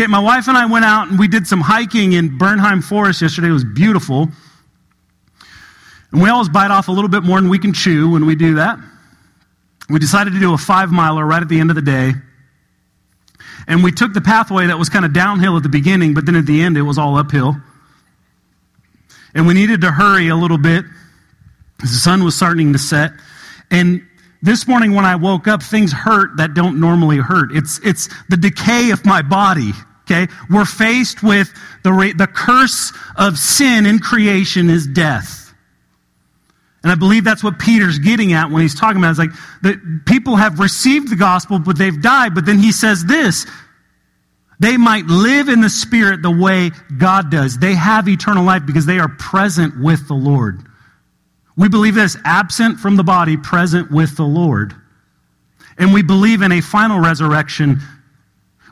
Okay, 0.01 0.07
my 0.07 0.17
wife 0.17 0.47
and 0.47 0.57
I 0.57 0.65
went 0.65 0.83
out 0.83 1.09
and 1.09 1.19
we 1.19 1.27
did 1.27 1.45
some 1.45 1.61
hiking 1.61 2.13
in 2.13 2.39
Bernheim 2.39 2.83
Forest 2.83 3.21
yesterday. 3.21 3.49
It 3.49 3.51
was 3.51 3.63
beautiful. 3.63 4.29
And 6.11 6.19
we 6.23 6.27
always 6.27 6.49
bite 6.49 6.71
off 6.71 6.87
a 6.87 6.91
little 6.91 7.07
bit 7.07 7.21
more 7.21 7.39
than 7.39 7.51
we 7.51 7.59
can 7.59 7.71
chew 7.71 8.09
when 8.09 8.25
we 8.25 8.33
do 8.33 8.55
that. 8.55 8.79
We 9.91 9.99
decided 9.99 10.33
to 10.33 10.39
do 10.39 10.55
a 10.55 10.57
five 10.57 10.89
miler 10.89 11.23
right 11.23 11.43
at 11.43 11.49
the 11.49 11.59
end 11.59 11.69
of 11.69 11.75
the 11.75 11.83
day. 11.83 12.13
And 13.67 13.83
we 13.83 13.91
took 13.91 14.11
the 14.13 14.21
pathway 14.21 14.65
that 14.65 14.79
was 14.79 14.89
kind 14.89 15.05
of 15.05 15.13
downhill 15.13 15.55
at 15.55 15.61
the 15.61 15.69
beginning, 15.69 16.15
but 16.15 16.25
then 16.25 16.35
at 16.35 16.47
the 16.47 16.63
end 16.63 16.77
it 16.77 16.81
was 16.81 16.97
all 16.97 17.15
uphill. 17.15 17.57
And 19.35 19.45
we 19.45 19.53
needed 19.53 19.81
to 19.81 19.91
hurry 19.91 20.29
a 20.29 20.35
little 20.35 20.57
bit. 20.57 20.83
The 21.77 21.85
sun 21.85 22.23
was 22.23 22.35
starting 22.35 22.73
to 22.73 22.79
set. 22.79 23.11
And 23.69 24.03
this 24.41 24.67
morning 24.67 24.95
when 24.95 25.05
I 25.05 25.15
woke 25.15 25.47
up, 25.47 25.61
things 25.61 25.93
hurt 25.93 26.37
that 26.37 26.55
don't 26.55 26.79
normally 26.79 27.17
hurt. 27.17 27.51
It's, 27.55 27.79
it's 27.83 28.09
the 28.29 28.37
decay 28.37 28.89
of 28.89 29.05
my 29.05 29.21
body. 29.21 29.73
Okay? 30.11 30.31
We're 30.49 30.65
faced 30.65 31.23
with 31.23 31.53
the, 31.83 32.13
the 32.17 32.27
curse 32.27 32.91
of 33.15 33.37
sin 33.37 33.85
in 33.85 33.99
creation 33.99 34.69
is 34.69 34.87
death. 34.87 35.53
And 36.83 36.91
I 36.91 36.95
believe 36.95 37.23
that's 37.23 37.43
what 37.43 37.59
Peter's 37.59 37.99
getting 37.99 38.33
at 38.33 38.49
when 38.49 38.61
he's 38.61 38.73
talking 38.73 38.97
about 38.97 39.09
it. 39.09 39.11
It's 39.11 39.19
like 39.19 39.31
that 39.61 40.01
people 40.05 40.35
have 40.35 40.59
received 40.59 41.11
the 41.11 41.15
gospel, 41.15 41.59
but 41.59 41.77
they've 41.77 42.01
died. 42.01 42.33
But 42.33 42.45
then 42.45 42.57
he 42.57 42.71
says 42.71 43.05
this 43.05 43.45
they 44.59 44.77
might 44.77 45.05
live 45.05 45.49
in 45.49 45.61
the 45.61 45.69
spirit 45.69 46.21
the 46.21 46.31
way 46.31 46.71
God 46.97 47.31
does. 47.31 47.57
They 47.57 47.73
have 47.73 48.07
eternal 48.07 48.43
life 48.43 48.63
because 48.65 48.85
they 48.85 48.99
are 48.99 49.09
present 49.09 49.79
with 49.79 50.07
the 50.07 50.13
Lord. 50.13 50.61
We 51.57 51.67
believe 51.67 51.95
this 51.95 52.15
absent 52.25 52.79
from 52.79 52.95
the 52.95 53.03
body, 53.03 53.37
present 53.37 53.91
with 53.91 54.17
the 54.17 54.23
Lord. 54.23 54.75
And 55.77 55.93
we 55.93 56.03
believe 56.03 56.43
in 56.43 56.51
a 56.51 56.61
final 56.61 56.99
resurrection 56.99 57.79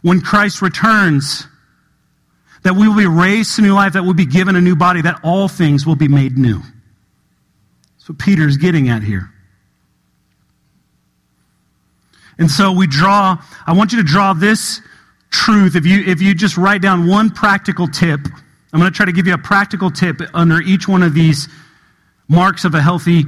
when 0.02 0.22
Christ 0.22 0.62
returns, 0.62 1.48
that 2.64 2.76
we 2.76 2.88
will 2.88 2.98
be 2.98 3.08
raised 3.08 3.56
to 3.56 3.62
new 3.62 3.74
life, 3.74 3.94
that 3.94 4.04
we'll 4.04 4.14
be 4.14 4.26
given 4.26 4.56
a 4.56 4.62
new 4.62 4.76
body, 4.76 5.02
that 5.02 5.20
all 5.24 5.48
things 5.48 5.86
will 5.86 5.96
be 5.96 6.08
made 6.08 6.38
new. 6.38 6.60
That's 6.60 8.10
what 8.10 8.20
Peter's 8.20 8.58
getting 8.58 8.90
at 8.90 9.04
here. 9.04 9.32
And 12.38 12.50
so 12.50 12.72
we 12.72 12.88
draw, 12.88 13.38
I 13.68 13.74
want 13.74 13.92
you 13.92 13.98
to 13.98 14.04
draw 14.04 14.34
this 14.34 14.82
truth. 15.30 15.76
If 15.76 15.86
you, 15.86 16.04
if 16.06 16.22
you 16.22 16.34
just 16.34 16.58
write 16.58 16.82
down 16.82 17.08
one 17.08 17.30
practical 17.30 17.88
tip, 17.88 18.22
I'm 18.72 18.80
going 18.80 18.92
to 18.92 18.96
try 18.96 19.06
to 19.06 19.12
give 19.12 19.28
you 19.28 19.34
a 19.34 19.38
practical 19.38 19.92
tip 19.92 20.22
under 20.34 20.62
each 20.62 20.88
one 20.88 21.04
of 21.04 21.14
these 21.14 21.50
marks 22.28 22.64
of 22.64 22.76
a 22.76 22.82
healthy 22.82 23.26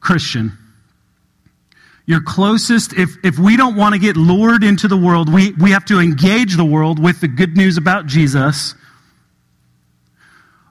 Christian. 0.00 0.56
Your 2.06 2.20
closest, 2.20 2.92
if, 2.92 3.16
if 3.24 3.38
we 3.38 3.56
don't 3.56 3.76
want 3.76 3.94
to 3.94 3.98
get 3.98 4.16
lured 4.16 4.62
into 4.62 4.88
the 4.88 4.96
world, 4.96 5.32
we, 5.32 5.52
we 5.52 5.70
have 5.70 5.86
to 5.86 6.00
engage 6.00 6.56
the 6.56 6.64
world 6.64 7.02
with 7.02 7.20
the 7.20 7.28
good 7.28 7.56
news 7.56 7.78
about 7.78 8.06
Jesus. 8.06 8.74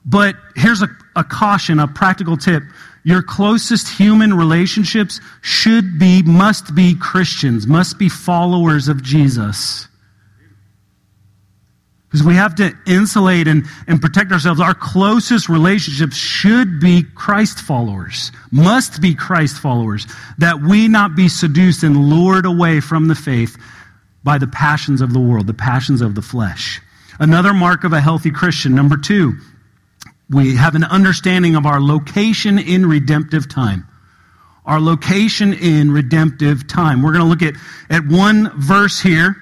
But 0.05 0.35
here's 0.55 0.81
a, 0.81 0.89
a 1.15 1.23
caution, 1.23 1.79
a 1.79 1.87
practical 1.87 2.37
tip. 2.37 2.63
Your 3.03 3.23
closest 3.23 3.89
human 3.89 4.33
relationships 4.33 5.19
should 5.41 5.97
be, 5.97 6.21
must 6.21 6.75
be 6.75 6.95
Christians, 6.95 7.65
must 7.65 7.97
be 7.97 8.09
followers 8.09 8.87
of 8.87 9.01
Jesus. 9.01 9.87
Because 12.13 12.27
we 12.27 12.35
have 12.35 12.53
to 12.57 12.77
insulate 12.85 13.47
and, 13.47 13.65
and 13.87 13.99
protect 13.99 14.31
ourselves. 14.31 14.59
Our 14.59 14.75
closest 14.75 15.49
relationships 15.49 16.15
should 16.15 16.79
be 16.79 17.01
Christ 17.01 17.57
followers, 17.57 18.31
must 18.51 19.01
be 19.01 19.15
Christ 19.15 19.57
followers, 19.57 20.05
that 20.37 20.61
we 20.61 20.87
not 20.87 21.15
be 21.15 21.27
seduced 21.27 21.81
and 21.81 21.97
lured 21.97 22.45
away 22.45 22.81
from 22.81 23.07
the 23.07 23.15
faith 23.15 23.57
by 24.23 24.37
the 24.37 24.45
passions 24.45 25.01
of 25.01 25.11
the 25.11 25.19
world, 25.19 25.47
the 25.47 25.55
passions 25.55 26.01
of 26.01 26.13
the 26.13 26.21
flesh. 26.21 26.79
Another 27.19 27.51
mark 27.51 27.83
of 27.83 27.93
a 27.93 27.99
healthy 27.99 28.29
Christian, 28.29 28.75
number 28.75 28.95
two, 28.95 29.33
we 30.29 30.55
have 30.55 30.75
an 30.75 30.83
understanding 30.83 31.55
of 31.55 31.65
our 31.65 31.81
location 31.81 32.59
in 32.59 32.85
redemptive 32.85 33.49
time. 33.49 33.87
Our 34.67 34.79
location 34.79 35.51
in 35.51 35.91
redemptive 35.91 36.67
time. 36.67 37.01
We're 37.01 37.13
going 37.13 37.23
to 37.23 37.27
look 37.27 37.41
at, 37.41 37.59
at 37.89 38.05
one 38.05 38.51
verse 38.55 39.01
here, 39.01 39.35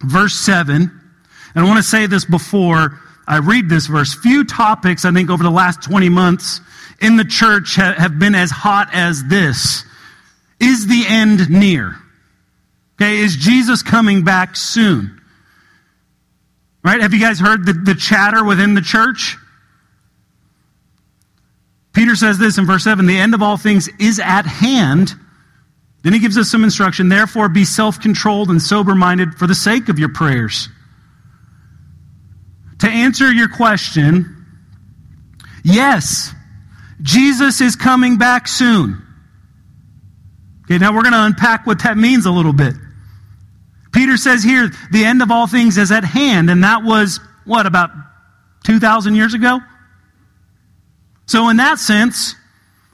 verse 0.00 0.34
7. 0.34 1.02
And 1.54 1.64
I 1.64 1.68
want 1.68 1.78
to 1.78 1.88
say 1.88 2.06
this 2.06 2.24
before 2.24 3.00
I 3.26 3.38
read 3.38 3.68
this 3.68 3.86
verse. 3.86 4.14
Few 4.14 4.44
topics, 4.44 5.04
I 5.04 5.12
think, 5.12 5.30
over 5.30 5.42
the 5.42 5.50
last 5.50 5.82
20 5.82 6.08
months 6.08 6.60
in 7.00 7.16
the 7.16 7.24
church 7.24 7.76
have 7.76 8.18
been 8.18 8.34
as 8.34 8.50
hot 8.50 8.88
as 8.92 9.24
this. 9.24 9.84
Is 10.60 10.86
the 10.86 11.04
end 11.06 11.50
near? 11.50 11.96
Okay, 12.96 13.18
is 13.18 13.36
Jesus 13.36 13.82
coming 13.82 14.24
back 14.24 14.56
soon? 14.56 15.20
Right? 16.82 17.00
Have 17.00 17.14
you 17.14 17.20
guys 17.20 17.40
heard 17.40 17.66
the, 17.66 17.72
the 17.72 17.94
chatter 17.94 18.44
within 18.44 18.74
the 18.74 18.80
church? 18.80 19.36
Peter 21.92 22.14
says 22.14 22.38
this 22.38 22.58
in 22.58 22.66
verse 22.66 22.84
7 22.84 23.06
the 23.06 23.16
end 23.16 23.34
of 23.34 23.42
all 23.42 23.56
things 23.56 23.88
is 23.98 24.18
at 24.18 24.46
hand. 24.46 25.14
Then 26.02 26.12
he 26.12 26.18
gives 26.18 26.36
us 26.36 26.50
some 26.50 26.64
instruction. 26.64 27.08
Therefore, 27.08 27.48
be 27.48 27.64
self 27.64 27.98
controlled 27.98 28.50
and 28.50 28.60
sober 28.60 28.94
minded 28.94 29.34
for 29.36 29.46
the 29.46 29.54
sake 29.54 29.88
of 29.88 29.98
your 29.98 30.10
prayers. 30.10 30.68
To 32.84 32.90
answer 32.90 33.32
your 33.32 33.48
question, 33.48 34.44
yes, 35.64 36.34
Jesus 37.00 37.62
is 37.62 37.76
coming 37.76 38.18
back 38.18 38.46
soon. 38.46 39.02
Okay, 40.64 40.76
now 40.76 40.94
we're 40.94 41.00
going 41.00 41.14
to 41.14 41.24
unpack 41.24 41.66
what 41.66 41.82
that 41.82 41.96
means 41.96 42.26
a 42.26 42.30
little 42.30 42.52
bit. 42.52 42.74
Peter 43.90 44.18
says 44.18 44.44
here, 44.44 44.70
the 44.90 45.02
end 45.02 45.22
of 45.22 45.30
all 45.30 45.46
things 45.46 45.78
is 45.78 45.90
at 45.90 46.04
hand, 46.04 46.50
and 46.50 46.62
that 46.62 46.82
was, 46.82 47.20
what, 47.46 47.64
about 47.64 47.88
2,000 48.64 49.14
years 49.14 49.32
ago? 49.32 49.60
So, 51.24 51.48
in 51.48 51.56
that 51.56 51.78
sense, 51.78 52.34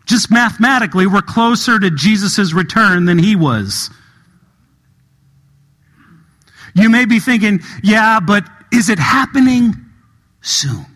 just 0.06 0.30
mathematically, 0.30 1.08
we're 1.08 1.20
closer 1.20 1.80
to 1.80 1.90
Jesus' 1.90 2.52
return 2.52 3.06
than 3.06 3.18
he 3.18 3.34
was. 3.34 3.90
You 6.76 6.90
may 6.90 7.06
be 7.06 7.18
thinking, 7.18 7.58
yeah, 7.82 8.20
but 8.20 8.44
is 8.72 8.88
it 8.88 8.98
happening 8.98 9.74
soon? 10.40 10.86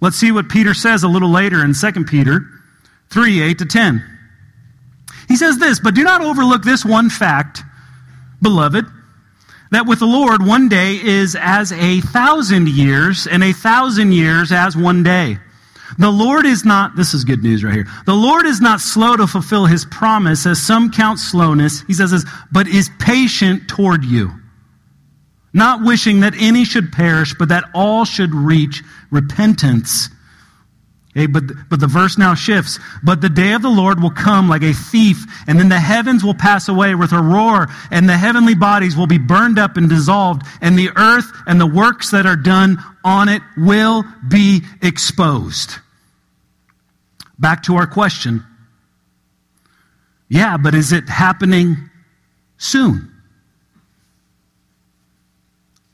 Let's 0.00 0.16
see 0.16 0.30
what 0.30 0.48
Peter 0.48 0.74
says 0.74 1.02
a 1.02 1.08
little 1.08 1.30
later 1.30 1.64
in 1.64 1.72
2 1.74 2.04
Peter 2.04 2.46
3 3.10 3.42
8 3.42 3.58
to 3.58 3.66
10. 3.66 4.18
He 5.28 5.36
says 5.36 5.58
this, 5.58 5.80
but 5.80 5.94
do 5.94 6.04
not 6.04 6.20
overlook 6.20 6.62
this 6.62 6.84
one 6.84 7.10
fact, 7.10 7.62
beloved, 8.42 8.84
that 9.72 9.86
with 9.86 9.98
the 9.98 10.06
Lord 10.06 10.46
one 10.46 10.68
day 10.68 11.00
is 11.02 11.36
as 11.40 11.72
a 11.72 12.00
thousand 12.00 12.68
years, 12.68 13.26
and 13.26 13.42
a 13.42 13.52
thousand 13.52 14.12
years 14.12 14.52
as 14.52 14.76
one 14.76 15.02
day. 15.02 15.38
The 15.98 16.10
Lord 16.10 16.46
is 16.46 16.64
not, 16.64 16.94
this 16.94 17.14
is 17.14 17.24
good 17.24 17.42
news 17.42 17.64
right 17.64 17.72
here. 17.74 17.86
The 18.04 18.14
Lord 18.14 18.44
is 18.44 18.60
not 18.60 18.80
slow 18.80 19.16
to 19.16 19.26
fulfill 19.26 19.66
his 19.66 19.84
promise, 19.86 20.46
as 20.46 20.62
some 20.62 20.90
count 20.90 21.18
slowness. 21.18 21.82
He 21.82 21.94
says 21.94 22.10
this, 22.10 22.24
but 22.52 22.68
is 22.68 22.90
patient 22.98 23.68
toward 23.68 24.04
you 24.04 24.30
not 25.56 25.82
wishing 25.82 26.20
that 26.20 26.34
any 26.38 26.64
should 26.64 26.92
perish, 26.92 27.34
but 27.38 27.48
that 27.48 27.64
all 27.74 28.04
should 28.04 28.34
reach 28.34 28.84
repentance. 29.10 30.10
Okay, 31.16 31.26
but, 31.26 31.44
but 31.70 31.80
the 31.80 31.86
verse 31.86 32.18
now 32.18 32.34
shifts. 32.34 32.78
But 33.02 33.22
the 33.22 33.30
day 33.30 33.54
of 33.54 33.62
the 33.62 33.70
Lord 33.70 34.02
will 34.02 34.10
come 34.10 34.50
like 34.50 34.62
a 34.62 34.74
thief, 34.74 35.24
and 35.48 35.58
then 35.58 35.70
the 35.70 35.80
heavens 35.80 36.22
will 36.22 36.34
pass 36.34 36.68
away 36.68 36.94
with 36.94 37.12
a 37.12 37.22
roar, 37.22 37.68
and 37.90 38.06
the 38.06 38.18
heavenly 38.18 38.54
bodies 38.54 38.98
will 38.98 39.06
be 39.06 39.16
burned 39.16 39.58
up 39.58 39.78
and 39.78 39.88
dissolved, 39.88 40.42
and 40.60 40.78
the 40.78 40.90
earth 40.94 41.32
and 41.46 41.58
the 41.58 41.66
works 41.66 42.10
that 42.10 42.26
are 42.26 42.36
done 42.36 42.76
on 43.02 43.30
it 43.30 43.40
will 43.56 44.04
be 44.28 44.60
exposed. 44.82 45.76
Back 47.38 47.62
to 47.62 47.76
our 47.76 47.86
question. 47.86 48.44
Yeah, 50.28 50.58
but 50.58 50.74
is 50.74 50.92
it 50.92 51.08
happening 51.08 51.88
soon? 52.58 53.15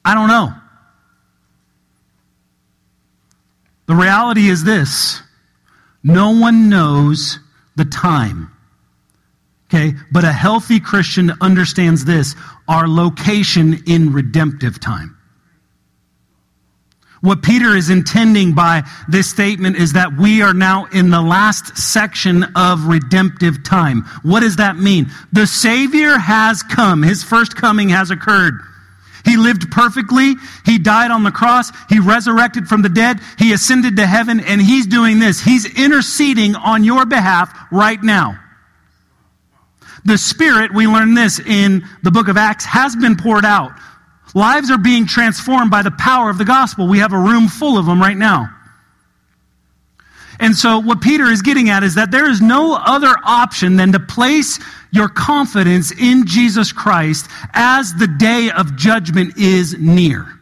I 0.05 0.15
don't 0.15 0.29
know. 0.29 0.53
The 3.87 3.95
reality 3.95 4.49
is 4.49 4.65
this 4.65 5.23
no 6.03 6.31
one 6.31 6.69
knows 6.69 7.39
the 7.77 7.85
time. 7.85 8.51
Okay? 9.67 9.95
But 10.11 10.25
a 10.25 10.33
healthy 10.33 10.81
Christian 10.81 11.33
understands 11.41 12.05
this 12.05 12.35
our 12.69 12.89
location 12.89 13.83
in 13.87 14.13
redemptive 14.13 14.81
time. 14.81 15.17
What 17.23 17.43
Peter 17.43 17.77
is 17.77 17.89
intending 17.89 18.53
by 18.53 18.83
this 19.09 19.31
statement 19.31 19.77
is 19.77 19.93
that 19.93 20.17
we 20.19 20.43
are 20.43 20.53
now 20.53 20.87
in 20.87 21.11
the 21.11 21.21
last 21.21 21.79
section 21.79 22.45
of 22.57 22.87
redemptive 22.87 23.63
time. 23.63 24.03
What 24.23 24.41
does 24.41 24.57
that 24.57 24.77
mean? 24.77 25.09
The 25.33 25.47
Savior 25.47 26.19
has 26.19 26.65
come. 26.65 27.03
His 27.03 27.23
first 27.23 27.55
coming 27.55 27.91
has 27.91 28.11
occurred. 28.11 28.61
He 29.25 29.37
lived 29.37 29.71
perfectly. 29.71 30.35
He 30.65 30.79
died 30.79 31.11
on 31.11 31.23
the 31.23 31.31
cross. 31.31 31.71
He 31.89 31.99
resurrected 31.99 32.69
from 32.69 32.83
the 32.83 32.89
dead. 32.89 33.21
He 33.39 33.53
ascended 33.53 33.97
to 33.97 34.07
heaven, 34.07 34.41
and 34.41 34.61
he's 34.61 34.87
doing 34.87 35.19
this. 35.19 35.41
He's 35.41 35.67
interceding 35.79 36.57
on 36.57 36.85
your 36.85 37.07
behalf 37.07 37.53
right 37.71 38.03
now. 38.03 38.39
The 40.05 40.19
Spirit, 40.19 40.75
we 40.75 40.87
learn 40.87 41.15
this 41.15 41.39
in 41.39 41.87
the 42.03 42.11
book 42.11 42.29
of 42.29 42.37
Acts, 42.37 42.65
has 42.65 42.97
been 42.97 43.17
poured 43.17 43.45
out. 43.45 43.73
Lives 44.35 44.71
are 44.71 44.79
being 44.79 45.07
transformed 45.07 45.71
by 45.71 45.83
the 45.83 45.91
power 45.93 46.31
of 46.31 46.39
the 46.39 46.45
gospel. 46.45 46.89
We 46.89 46.99
have 46.99 47.13
a 47.13 47.19
room 47.19 47.49
full 47.49 47.79
of 47.79 47.87
them 47.87 48.01
right 48.01 48.17
now. 48.17 48.49
And 50.43 50.57
so, 50.57 50.81
what 50.81 51.01
Peter 51.01 51.27
is 51.27 51.41
getting 51.41 51.71
at 51.71 51.85
is 51.85 51.95
that 51.95 52.11
there 52.11 52.29
is 52.29 52.41
no 52.41 52.75
other 52.75 53.15
option 53.23 53.77
than 53.77 53.93
to 53.93 54.01
place 54.01 54.59
your 54.91 55.09
confidence 55.09 55.93
in 55.93 56.27
Jesus 56.27 56.73
Christ 56.73 57.29
as 57.53 57.95
the 57.95 58.09
day 58.09 58.51
of 58.51 58.75
judgment 58.75 59.39
is 59.39 59.79
near. 59.79 60.42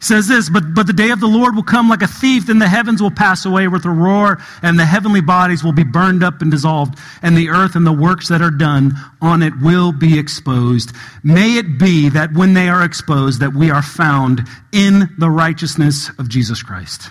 Says 0.00 0.28
this, 0.28 0.48
but, 0.48 0.74
but 0.74 0.86
the 0.86 0.92
day 0.92 1.10
of 1.10 1.18
the 1.18 1.26
Lord 1.26 1.56
will 1.56 1.64
come 1.64 1.88
like 1.88 2.02
a 2.02 2.06
thief, 2.06 2.46
then 2.46 2.60
the 2.60 2.68
heavens 2.68 3.02
will 3.02 3.10
pass 3.10 3.44
away 3.44 3.66
with 3.66 3.84
a 3.84 3.90
roar, 3.90 4.38
and 4.62 4.78
the 4.78 4.84
heavenly 4.84 5.20
bodies 5.20 5.64
will 5.64 5.72
be 5.72 5.82
burned 5.82 6.22
up 6.22 6.40
and 6.40 6.50
dissolved, 6.50 6.98
and 7.20 7.36
the 7.36 7.48
earth 7.48 7.74
and 7.74 7.86
the 7.86 7.92
works 7.92 8.28
that 8.28 8.40
are 8.40 8.50
done 8.50 8.94
on 9.20 9.42
it 9.42 9.52
will 9.60 9.90
be 9.90 10.18
exposed. 10.18 10.92
May 11.24 11.58
it 11.58 11.78
be 11.78 12.08
that 12.10 12.32
when 12.32 12.54
they 12.54 12.68
are 12.68 12.84
exposed, 12.84 13.40
that 13.40 13.54
we 13.54 13.70
are 13.70 13.82
found 13.82 14.46
in 14.72 15.10
the 15.18 15.30
righteousness 15.30 16.10
of 16.18 16.28
Jesus 16.28 16.62
Christ. 16.62 17.10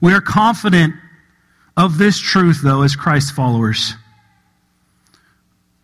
We 0.00 0.12
are 0.12 0.20
confident 0.20 0.94
of 1.76 1.98
this 1.98 2.20
truth, 2.20 2.60
though, 2.62 2.82
as 2.82 2.94
Christ 2.94 3.34
followers. 3.34 3.94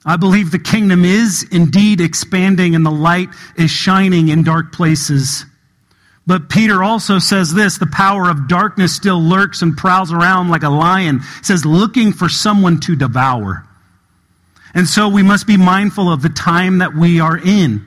I 0.05 0.17
believe 0.17 0.51
the 0.51 0.59
kingdom 0.59 1.05
is 1.05 1.47
indeed 1.51 2.01
expanding 2.01 2.75
and 2.75 2.85
the 2.85 2.91
light 2.91 3.29
is 3.57 3.71
shining 3.71 4.29
in 4.29 4.43
dark 4.43 4.73
places. 4.73 5.45
But 6.27 6.49
Peter 6.49 6.83
also 6.83 7.19
says 7.19 7.53
this 7.53 7.77
the 7.77 7.87
power 7.87 8.31
of 8.31 8.49
darkness 8.49 8.95
still 8.95 9.21
lurks 9.21 9.63
and 9.63 9.77
prowls 9.77 10.13
around 10.13 10.49
like 10.49 10.63
a 10.63 10.71
lion, 10.71 11.21
says, 11.43 11.67
looking 11.67 12.13
for 12.13 12.29
someone 12.29 12.81
to 12.81 12.97
devour. 12.97 13.67
And 14.73 14.87
so 14.87 15.09
we 15.09 15.23
must 15.23 15.47
be 15.47 15.57
mindful 15.57 16.11
of 16.11 16.23
the 16.23 16.29
time 16.29 16.79
that 16.79 16.95
we 16.95 17.21
are 17.21 17.37
in. 17.37 17.85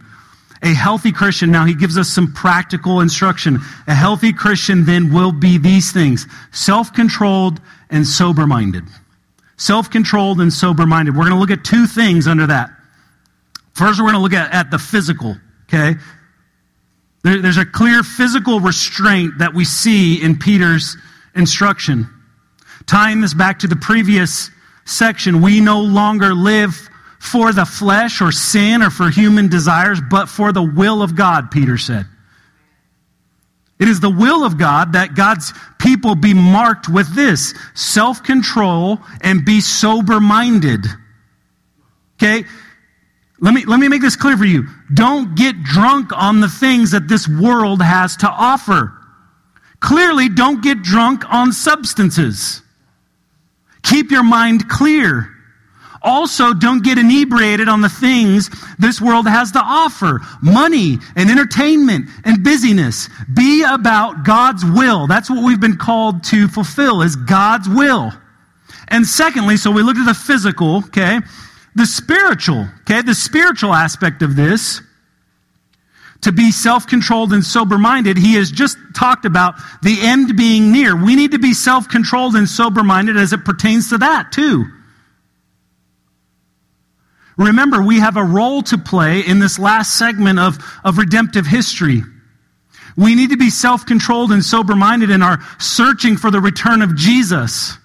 A 0.62 0.74
healthy 0.74 1.12
Christian, 1.12 1.52
now 1.52 1.66
he 1.66 1.74
gives 1.74 1.98
us 1.98 2.10
some 2.10 2.34
practical 2.34 3.02
instruction. 3.02 3.60
A 3.88 3.94
healthy 3.94 4.34
Christian 4.34 4.86
then 4.86 5.14
will 5.14 5.32
be 5.32 5.58
these 5.58 5.92
things 5.92 6.28
self 6.52 6.94
controlled 6.94 7.60
and 7.90 8.06
sober 8.06 8.46
minded 8.46 8.84
self 9.64 9.90
controlled 9.90 10.42
and 10.42 10.52
sober 10.52 10.86
minded. 10.86 11.16
We're 11.16 11.24
going 11.24 11.36
to 11.36 11.40
look 11.40 11.52
at 11.52 11.64
two 11.64 11.88
things 11.88 12.28
under 12.28 12.48
that. 12.48 12.70
First, 13.74 14.00
we're 14.00 14.12
going 14.12 14.16
to 14.16 14.20
look 14.20 14.34
at, 14.34 14.54
at 14.54 14.70
the 14.72 14.78
physical, 14.78 15.38
okay? 15.64 15.98
There, 17.24 17.42
there's 17.42 17.58
a 17.58 17.66
clear 17.66 18.04
physical 18.04 18.60
restraint 18.60 19.38
that 19.40 19.54
we 19.54 19.64
see 19.64 20.22
in 20.22 20.38
Peter's 20.38 20.98
instruction. 21.34 22.10
Tying 22.88 23.22
this 23.22 23.34
back 23.34 23.60
to 23.60 23.68
the 23.68 23.78
previous 23.78 24.52
section, 24.86 25.42
we 25.42 25.62
no 25.62 25.80
longer 25.80 26.34
live 26.34 26.76
for 27.20 27.54
the 27.54 27.66
flesh 27.66 28.22
or 28.22 28.34
sin 28.34 28.84
or 28.84 28.90
for 28.90 29.10
human 29.10 29.48
desires, 29.48 30.02
but 30.12 30.28
for 30.28 30.52
the 30.52 30.62
will 30.62 31.02
of 31.02 31.16
God, 31.16 31.50
Peter 31.52 31.78
said. 31.78 32.06
It 33.80 33.88
is 33.88 34.00
the 34.00 34.10
will 34.10 34.46
of 34.46 34.58
God 34.58 34.94
that 34.94 35.16
God's 35.16 35.54
people 35.80 36.16
be 36.16 36.34
marked 36.34 36.88
with 36.88 37.14
this 37.16 37.54
self 37.74 38.24
control 38.24 39.00
and 39.22 39.44
be 39.44 39.62
sober 39.62 40.20
minded. 40.20 40.86
Okay? 42.18 42.46
Let 43.40 43.54
me, 43.54 43.66
let 43.66 43.80
me 43.80 43.90
make 43.90 44.02
this 44.02 44.16
clear 44.16 44.38
for 44.38 44.46
you. 44.46 44.68
Don't 44.94 45.36
get 45.36 45.64
drunk 45.64 46.12
on 46.16 46.40
the 46.40 46.48
things 46.48 46.92
that 46.92 47.10
this 47.10 47.28
world 47.28 47.82
has 47.82 48.16
to 48.18 48.30
offer. 48.30 48.98
Clearly, 49.82 50.30
don't 50.30 50.64
get 50.64 50.82
drunk 50.82 51.26
on 51.30 51.52
substances. 51.52 52.62
Keep 53.82 54.12
your 54.12 54.24
mind 54.24 54.70
clear. 54.70 55.33
Also, 56.04 56.54
don't 56.54 56.84
get 56.84 56.98
inebriated 56.98 57.70
on 57.70 57.82
the 57.82 57.90
things 57.90 58.50
this 58.78 59.00
world 59.00 59.26
has 59.26 59.54
to 59.54 59.60
offer 59.60 60.20
money 60.42 60.98
and 61.16 61.30
entertainment 61.30 62.10
and 62.26 62.44
busyness. 62.44 63.10
Be 63.34 63.64
about 63.64 64.26
God's 64.26 64.66
will. 64.66 65.08
That's 65.08 65.30
what 65.30 65.46
we've 65.46 65.62
been 65.62 65.78
called 65.78 66.24
to 66.26 66.50
fulfill, 66.50 67.02
is 67.02 67.16
God's 67.16 67.70
will. 67.70 68.12
And 68.90 69.08
secondly, 69.08 69.56
so 69.56 69.72
we 69.72 69.82
looked 69.82 70.00
at 70.00 70.06
the 70.06 70.14
physical, 70.14 70.78
okay? 70.88 71.20
The 71.76 71.86
spiritual, 71.86 72.68
okay? 72.82 73.02
The 73.02 73.16
spiritual 73.16 73.74
aspect 73.74 74.22
of 74.22 74.36
this 74.36 74.82
to 76.24 76.32
be 76.32 76.52
self 76.52 76.88
controlled 76.88 77.32
and 77.34 77.44
sober 77.44 77.78
minded, 77.78 78.18
he 78.18 78.36
has 78.36 78.52
just 78.52 78.78
talked 78.96 79.26
about 79.26 79.56
the 79.82 79.98
end 80.02 80.36
being 80.36 80.72
near. 80.72 80.96
We 80.96 81.16
need 81.16 81.32
to 81.32 81.40
be 81.40 81.54
self 81.54 81.88
controlled 81.88 82.36
and 82.36 82.48
sober 82.48 82.84
minded 82.84 83.16
as 83.16 83.32
it 83.32 83.46
pertains 83.46 83.90
to 83.90 83.98
that, 84.00 84.32
too. 84.32 84.66
Remember, 87.38 87.82
we 87.82 88.00
have 88.00 88.18
a 88.18 88.24
role 88.24 88.62
to 88.64 88.78
play 88.78 89.22
in 89.22 89.40
this 89.40 89.58
last 89.58 89.98
segment 89.98 90.40
of, 90.40 90.58
of 90.84 90.98
redemptive 90.98 91.48
history. 91.48 92.04
We 92.96 93.16
need 93.16 93.32
to 93.32 93.38
be 93.38 93.50
self 93.50 93.86
controlled 93.86 94.32
and 94.32 94.46
sober 94.46 94.76
minded 94.76 95.10
in 95.10 95.24
our 95.24 95.40
searching 95.60 96.18
for 96.18 96.30
the 96.30 96.40
return 96.40 96.82
of 96.82 96.96
Jesus. 96.96 97.78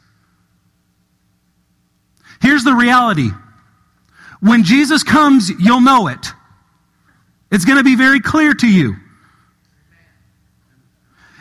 Here's 2.43 2.63
the 2.63 2.75
reality 2.75 3.31
when 4.41 4.65
Jesus 4.65 5.03
comes, 5.03 5.51
you'll 5.51 5.81
know 5.81 6.09
it. 6.09 6.33
It's 7.51 7.65
going 7.65 7.79
to 7.79 7.85
be 7.85 7.97
very 7.97 8.21
clear 8.21 8.53
to 8.53 8.69
you. 8.69 8.97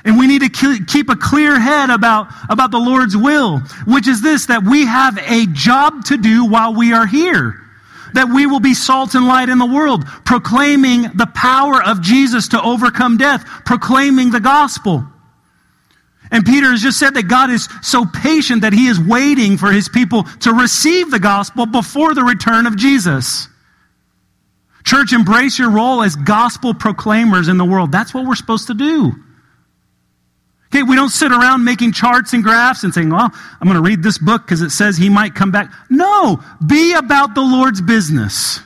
And 0.06 0.18
we 0.18 0.26
need 0.26 0.42
to 0.42 0.86
keep 0.88 1.10
a 1.10 1.18
clear 1.18 1.60
head 1.60 1.90
about, 1.90 2.28
about 2.50 2.72
the 2.72 2.80
Lord's 2.80 3.16
will, 3.18 3.60
which 3.86 4.08
is 4.08 4.22
this 4.22 4.46
that 4.46 4.64
we 4.64 4.86
have 4.86 5.18
a 5.18 5.46
job 5.48 6.06
to 6.06 6.18
do 6.18 6.46
while 6.46 6.74
we 6.74 6.94
are 6.94 7.06
here 7.06 7.67
that 8.14 8.30
we 8.34 8.46
will 8.46 8.60
be 8.60 8.74
salt 8.74 9.16
and 9.16 9.28
light 9.28 9.50
in 9.50 9.58
the 9.58 9.66
world, 9.66 10.06
proclaiming 10.26 11.04
the 11.16 11.30
power 11.34 11.82
of 11.84 12.02
Jesus 12.02 12.50
to 12.50 12.62
overcome 12.62 13.18
death, 13.18 13.44
proclaiming 13.66 14.32
the 14.32 14.40
gospel. 14.40 15.06
And 16.32 16.46
Peter 16.46 16.72
has 16.72 16.82
just 16.82 17.00
said 17.00 17.14
that 17.14 17.28
God 17.28 17.50
is 17.50 17.70
so 17.82 18.06
patient 18.06 18.62
that 18.62 18.74
he 18.74 18.88
is 18.88 19.00
waiting 19.00 19.58
for 19.58 19.72
his 19.72 19.88
people 19.88 20.24
to 20.42 20.54
receive 20.54 21.10
the 21.10 21.20
gospel 21.20 21.66
before 21.66 22.14
the 22.14 22.24
return 22.24 22.66
of 22.66 22.76
Jesus. 22.76 23.48
Church, 24.84 25.14
embrace 25.14 25.60
your 25.60 25.70
role 25.70 26.02
as 26.02 26.16
gospel 26.16 26.74
proclaimers 26.74 27.48
in 27.48 27.58
the 27.58 27.66
world. 27.66 27.92
That's 27.92 28.14
what 28.14 28.26
we're 28.26 28.36
supposed 28.36 28.68
to 28.68 28.74
do. 28.74 29.14
Okay, 30.68 30.84
we 30.84 30.96
don't 30.96 31.10
sit 31.10 31.32
around 31.32 31.64
making 31.64 31.94
charts 31.94 32.34
and 32.34 32.44
graphs 32.44 32.84
and 32.84 32.94
saying, 32.94 33.10
well, 33.10 33.30
I'm 33.34 33.68
going 33.68 33.82
to 33.82 33.82
read 33.82 34.04
this 34.04 34.18
book 34.18 34.46
because 34.46 34.62
it 34.62 34.72
says 34.72 34.98
he 34.98 35.10
might 35.10 35.34
come 35.34 35.50
back. 35.50 35.72
No, 35.90 36.44
be 36.66 36.94
about 36.94 37.36
the 37.36 37.42
Lord's 37.42 37.82
business. 37.82 38.60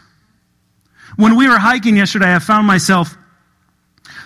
When 1.16 1.36
we 1.36 1.48
were 1.48 1.60
hiking 1.60 1.98
yesterday, 1.98 2.34
I 2.34 2.40
found 2.40 2.66
myself 2.66 3.16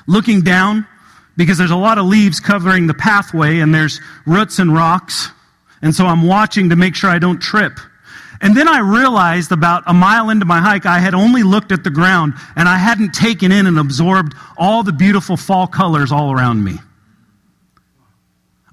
looking 0.08 0.42
down 0.42 0.88
because 1.36 1.58
there's 1.58 1.72
a 1.72 1.76
lot 1.76 1.98
of 1.98 2.06
leaves 2.06 2.40
covering 2.40 2.88
the 2.88 2.94
pathway 2.94 3.60
and 3.60 3.76
there's 3.76 4.00
roots 4.26 4.60
and 4.60 4.74
rocks. 4.74 5.30
And 5.82 5.94
so 5.94 6.06
I'm 6.06 6.26
watching 6.26 6.70
to 6.70 6.78
make 6.78 6.96
sure 6.96 7.10
I 7.10 7.20
don't 7.20 7.40
trip. 7.40 7.78
And 8.42 8.56
then 8.56 8.68
I 8.68 8.80
realized 8.80 9.52
about 9.52 9.84
a 9.88 9.94
mile 9.94 10.30
into 10.30 10.46
my 10.46 10.60
hike, 10.60 10.86
I 10.86 11.00
had 11.00 11.14
only 11.14 11.44
looked 11.44 11.72
at 11.72 11.84
the 11.84 11.90
ground 11.90 12.34
and 12.56 12.70
I 12.70 12.78
hadn't 12.78 13.14
taken 13.14 13.52
in 13.52 13.66
and 13.66 13.78
absorbed 13.78 14.34
all 14.58 14.84
the 14.84 14.94
beautiful 14.94 15.36
fall 15.36 15.68
colors 15.68 16.12
all 16.12 16.32
around 16.32 16.64
me. 16.64 16.80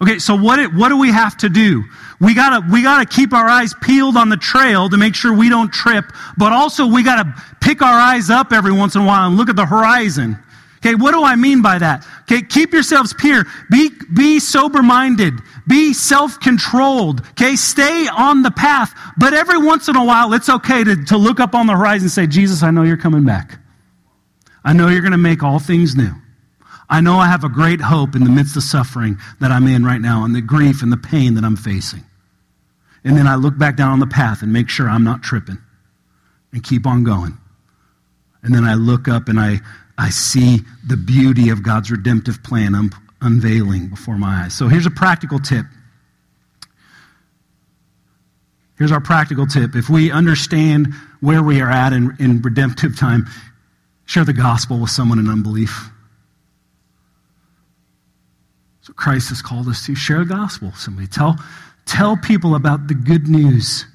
Okay, 0.02 0.18
so 0.18 0.34
what, 0.34 0.58
it, 0.58 0.74
what 0.74 0.88
do 0.88 0.98
we 0.98 1.12
have 1.12 1.36
to 1.38 1.48
do? 1.48 1.84
We 2.20 2.34
gotta, 2.34 2.66
we 2.72 2.82
gotta 2.82 3.06
keep 3.06 3.32
our 3.32 3.48
eyes 3.48 3.72
peeled 3.82 4.16
on 4.16 4.30
the 4.30 4.36
trail 4.36 4.88
to 4.88 4.96
make 4.96 5.14
sure 5.14 5.32
we 5.32 5.48
don't 5.48 5.72
trip, 5.72 6.04
but 6.36 6.52
also 6.52 6.88
we 6.88 7.04
gotta 7.04 7.32
pick 7.60 7.82
our 7.82 8.00
eyes 8.00 8.28
up 8.28 8.52
every 8.52 8.72
once 8.72 8.96
in 8.96 9.02
a 9.02 9.06
while 9.06 9.28
and 9.28 9.36
look 9.36 9.48
at 9.48 9.54
the 9.54 9.64
horizon. 9.64 10.36
Okay, 10.78 10.96
what 10.96 11.12
do 11.12 11.22
I 11.22 11.36
mean 11.36 11.62
by 11.62 11.78
that? 11.78 12.04
Okay, 12.22 12.42
keep 12.42 12.72
yourselves 12.72 13.14
pure. 13.16 13.44
Be, 13.70 13.90
be 14.12 14.40
sober 14.40 14.82
minded. 14.82 15.34
Be 15.68 15.92
self 15.92 16.40
controlled. 16.40 17.20
Okay, 17.30 17.54
stay 17.54 18.08
on 18.08 18.42
the 18.42 18.50
path. 18.50 18.92
But 19.16 19.34
every 19.34 19.58
once 19.58 19.86
in 19.86 19.94
a 19.94 20.04
while, 20.04 20.32
it's 20.32 20.48
okay 20.48 20.82
to, 20.82 21.04
to 21.04 21.16
look 21.16 21.38
up 21.38 21.54
on 21.54 21.68
the 21.68 21.76
horizon 21.76 22.06
and 22.06 22.10
say, 22.10 22.26
Jesus, 22.26 22.64
I 22.64 22.72
know 22.72 22.82
you're 22.82 22.96
coming 22.96 23.24
back. 23.24 23.60
I 24.64 24.72
know 24.72 24.88
you're 24.88 25.02
going 25.02 25.12
to 25.12 25.18
make 25.18 25.44
all 25.44 25.60
things 25.60 25.94
new. 25.94 26.12
I 26.88 27.00
know 27.00 27.18
I 27.18 27.26
have 27.28 27.44
a 27.44 27.48
great 27.48 27.80
hope 27.80 28.14
in 28.14 28.24
the 28.24 28.30
midst 28.30 28.56
of 28.56 28.62
suffering 28.62 29.18
that 29.40 29.50
I'm 29.50 29.66
in 29.66 29.84
right 29.84 30.00
now 30.00 30.24
and 30.24 30.34
the 30.34 30.40
grief 30.40 30.82
and 30.82 30.92
the 30.92 30.96
pain 30.96 31.34
that 31.34 31.44
I'm 31.44 31.56
facing. 31.56 32.04
And 33.04 33.16
then 33.16 33.26
I 33.26 33.36
look 33.36 33.58
back 33.58 33.76
down 33.76 33.92
on 33.92 33.98
the 33.98 34.06
path 34.06 34.42
and 34.42 34.52
make 34.52 34.68
sure 34.68 34.88
I'm 34.88 35.04
not 35.04 35.22
tripping 35.22 35.58
and 36.52 36.62
keep 36.62 36.86
on 36.86 37.04
going. 37.04 37.38
And 38.42 38.54
then 38.54 38.64
I 38.64 38.74
look 38.74 39.08
up 39.08 39.28
and 39.28 39.38
I, 39.38 39.60
I 39.96 40.10
see 40.10 40.60
the 40.86 40.96
beauty 40.96 41.48
of 41.50 41.62
God's 41.62 41.90
redemptive 41.90 42.42
plan 42.42 42.74
un- 42.74 42.90
unveiling 43.20 43.88
before 43.88 44.18
my 44.18 44.44
eyes. 44.44 44.54
So 44.54 44.68
here's 44.68 44.86
a 44.86 44.90
practical 44.90 45.38
tip. 45.38 45.64
Here's 48.76 48.90
our 48.90 49.00
practical 49.00 49.46
tip. 49.46 49.76
If 49.76 49.88
we 49.88 50.10
understand 50.10 50.92
where 51.20 51.42
we 51.42 51.60
are 51.60 51.70
at 51.70 51.92
in, 51.92 52.16
in 52.18 52.42
redemptive 52.42 52.98
time, 52.98 53.26
share 54.06 54.24
the 54.24 54.32
gospel 54.32 54.80
with 54.80 54.90
someone 54.90 55.20
in 55.20 55.28
unbelief. 55.28 55.88
So 58.80 58.81
Christ 58.96 59.30
has 59.30 59.42
called 59.42 59.68
us 59.68 59.86
to 59.86 59.94
share 59.94 60.20
the 60.20 60.34
gospel. 60.34 60.72
Somebody 60.72 61.06
tell, 61.06 61.36
tell 61.86 62.16
people 62.16 62.54
about 62.54 62.88
the 62.88 62.94
good 62.94 63.28
news, 63.28 63.86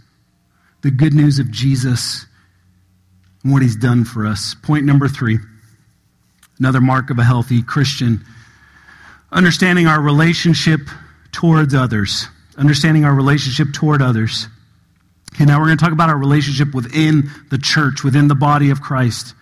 the 0.82 0.92
good 0.92 1.14
news 1.14 1.40
of 1.40 1.52
Jesus 1.52 2.26
and 3.44 3.54
what 3.54 3.62
he's 3.62 3.76
done 3.76 4.04
for 4.06 4.26
us. 4.26 4.56
Point 4.64 4.86
number 4.86 5.08
three, 5.08 5.40
another 6.60 6.82
mark 6.82 7.10
of 7.10 7.20
a 7.20 7.24
healthy 7.24 7.62
Christian, 7.62 8.26
understanding 9.32 9.88
our 9.88 10.02
relationship 10.02 10.82
towards 11.32 11.74
others. 11.74 12.28
Understanding 12.58 13.06
our 13.06 13.14
relationship 13.14 13.72
toward 13.72 14.02
others. 14.02 14.48
Okay, 15.36 15.46
now 15.46 15.60
we're 15.60 15.68
going 15.68 15.78
to 15.78 15.84
talk 15.84 15.94
about 15.94 16.10
our 16.10 16.18
relationship 16.18 16.74
within 16.74 17.30
the 17.52 17.60
church, 17.60 18.04
within 18.04 18.28
the 18.28 18.36
body 18.36 18.72
of 18.72 18.82
Christ. 18.82 19.36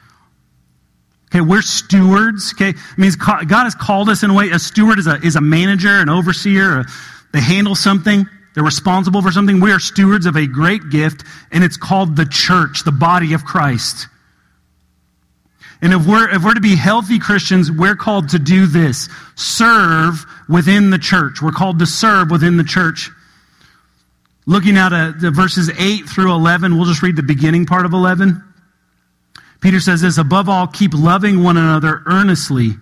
Okay, 1.27 1.41
we're 1.41 1.61
stewards. 1.61 2.53
Okay, 2.53 2.69
it 2.69 2.97
means 2.97 3.15
God 3.15 3.49
has 3.49 3.75
called 3.75 4.09
us 4.09 4.23
in 4.23 4.29
a 4.29 4.33
way. 4.33 4.49
A 4.49 4.59
steward 4.59 4.99
is 4.99 5.07
a, 5.07 5.15
is 5.21 5.35
a 5.35 5.41
manager, 5.41 5.89
an 5.89 6.09
overseer. 6.09 6.81
A, 6.81 6.85
they 7.33 7.41
handle 7.41 7.75
something. 7.75 8.25
They're 8.53 8.63
responsible 8.63 9.21
for 9.21 9.31
something. 9.31 9.59
We 9.59 9.71
are 9.71 9.79
stewards 9.79 10.25
of 10.25 10.37
a 10.37 10.47
great 10.47 10.89
gift, 10.89 11.23
and 11.51 11.63
it's 11.63 11.75
called 11.75 12.15
the 12.15 12.25
church, 12.25 12.83
the 12.85 12.91
body 12.91 13.33
of 13.33 13.43
Christ. 13.43 14.07
And 15.81 15.93
if 15.93 16.07
we're, 16.07 16.29
if 16.29 16.43
we're 16.43 16.53
to 16.53 16.61
be 16.61 16.75
healthy 16.75 17.19
Christians, 17.19 17.69
we're 17.69 17.97
called 17.97 18.29
to 18.29 18.39
do 18.39 18.65
this 18.65 19.09
serve 19.35 20.25
within 20.47 20.89
the 20.89 20.97
church. 20.97 21.41
We're 21.41 21.51
called 21.51 21.79
to 21.79 21.85
serve 21.85 22.31
within 22.31 22.55
the 22.55 22.63
church. 22.63 23.11
Looking 24.47 24.77
at 24.77 24.93
uh, 24.93 25.11
the 25.19 25.31
verses 25.31 25.69
8 25.77 26.07
through 26.07 26.31
11, 26.31 26.75
we'll 26.75 26.85
just 26.85 27.01
read 27.01 27.15
the 27.15 27.23
beginning 27.23 27.65
part 27.65 27.85
of 27.85 27.93
11. 27.93 28.41
Peter 29.65 29.79
says 29.79 30.01
this 30.01 30.19
Above 30.19 30.47
all, 30.47 30.67
keep 30.67 30.93
loving 30.93 31.41
one 31.41 31.57
another 31.57 32.03
earnestly, 32.05 32.75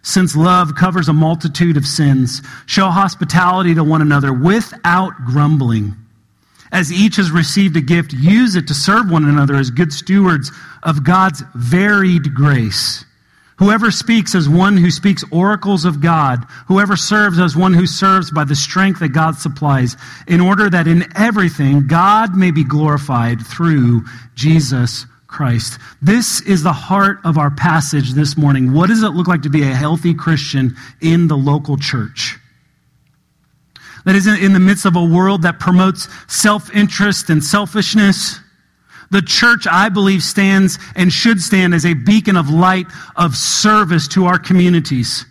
since 0.00 0.34
love 0.34 0.74
covers 0.74 1.10
a 1.10 1.12
multitude 1.12 1.76
of 1.76 1.84
sins. 1.84 2.40
Show 2.64 2.88
hospitality 2.88 3.74
to 3.74 3.84
one 3.84 4.00
another 4.00 4.32
without 4.32 5.12
grumbling. 5.26 5.94
As 6.72 6.90
each 6.90 7.16
has 7.16 7.30
received 7.30 7.76
a 7.76 7.82
gift, 7.82 8.14
use 8.14 8.56
it 8.56 8.66
to 8.68 8.72
serve 8.72 9.10
one 9.10 9.28
another 9.28 9.56
as 9.56 9.70
good 9.70 9.92
stewards 9.92 10.50
of 10.84 11.04
God's 11.04 11.42
varied 11.54 12.32
grace. 12.32 13.04
Whoever 13.56 13.90
speaks 13.90 14.34
as 14.34 14.48
one 14.48 14.78
who 14.78 14.90
speaks 14.90 15.22
oracles 15.30 15.84
of 15.84 16.00
God, 16.00 16.46
whoever 16.66 16.96
serves 16.96 17.38
as 17.38 17.54
one 17.54 17.74
who 17.74 17.86
serves 17.86 18.30
by 18.30 18.44
the 18.44 18.56
strength 18.56 19.00
that 19.00 19.10
God 19.10 19.36
supplies, 19.36 19.98
in 20.26 20.40
order 20.40 20.70
that 20.70 20.88
in 20.88 21.04
everything 21.14 21.86
God 21.86 22.34
may 22.34 22.52
be 22.52 22.64
glorified 22.64 23.46
through 23.46 24.06
Jesus 24.34 25.04
Christ. 25.26 25.78
This 26.00 26.40
is 26.42 26.62
the 26.62 26.72
heart 26.72 27.18
of 27.24 27.38
our 27.38 27.50
passage 27.50 28.12
this 28.12 28.36
morning. 28.36 28.72
What 28.72 28.88
does 28.88 29.02
it 29.02 29.10
look 29.10 29.26
like 29.26 29.42
to 29.42 29.50
be 29.50 29.62
a 29.62 29.74
healthy 29.74 30.14
Christian 30.14 30.76
in 31.00 31.28
the 31.28 31.36
local 31.36 31.76
church? 31.76 32.38
That 34.04 34.14
is 34.14 34.26
in 34.26 34.52
the 34.52 34.60
midst 34.60 34.86
of 34.86 34.94
a 34.94 35.04
world 35.04 35.42
that 35.42 35.58
promotes 35.58 36.08
self 36.28 36.74
interest 36.74 37.28
and 37.28 37.42
selfishness 37.42 38.40
the 39.10 39.22
church, 39.22 39.66
I 39.70 39.88
believe, 39.88 40.22
stands 40.22 40.78
and 40.94 41.12
should 41.12 41.40
stand 41.40 41.74
as 41.74 41.86
a 41.86 41.94
beacon 41.94 42.36
of 42.36 42.50
light 42.50 42.86
of 43.14 43.36
service 43.36 44.08
to 44.08 44.26
our 44.26 44.38
communities, 44.38 45.24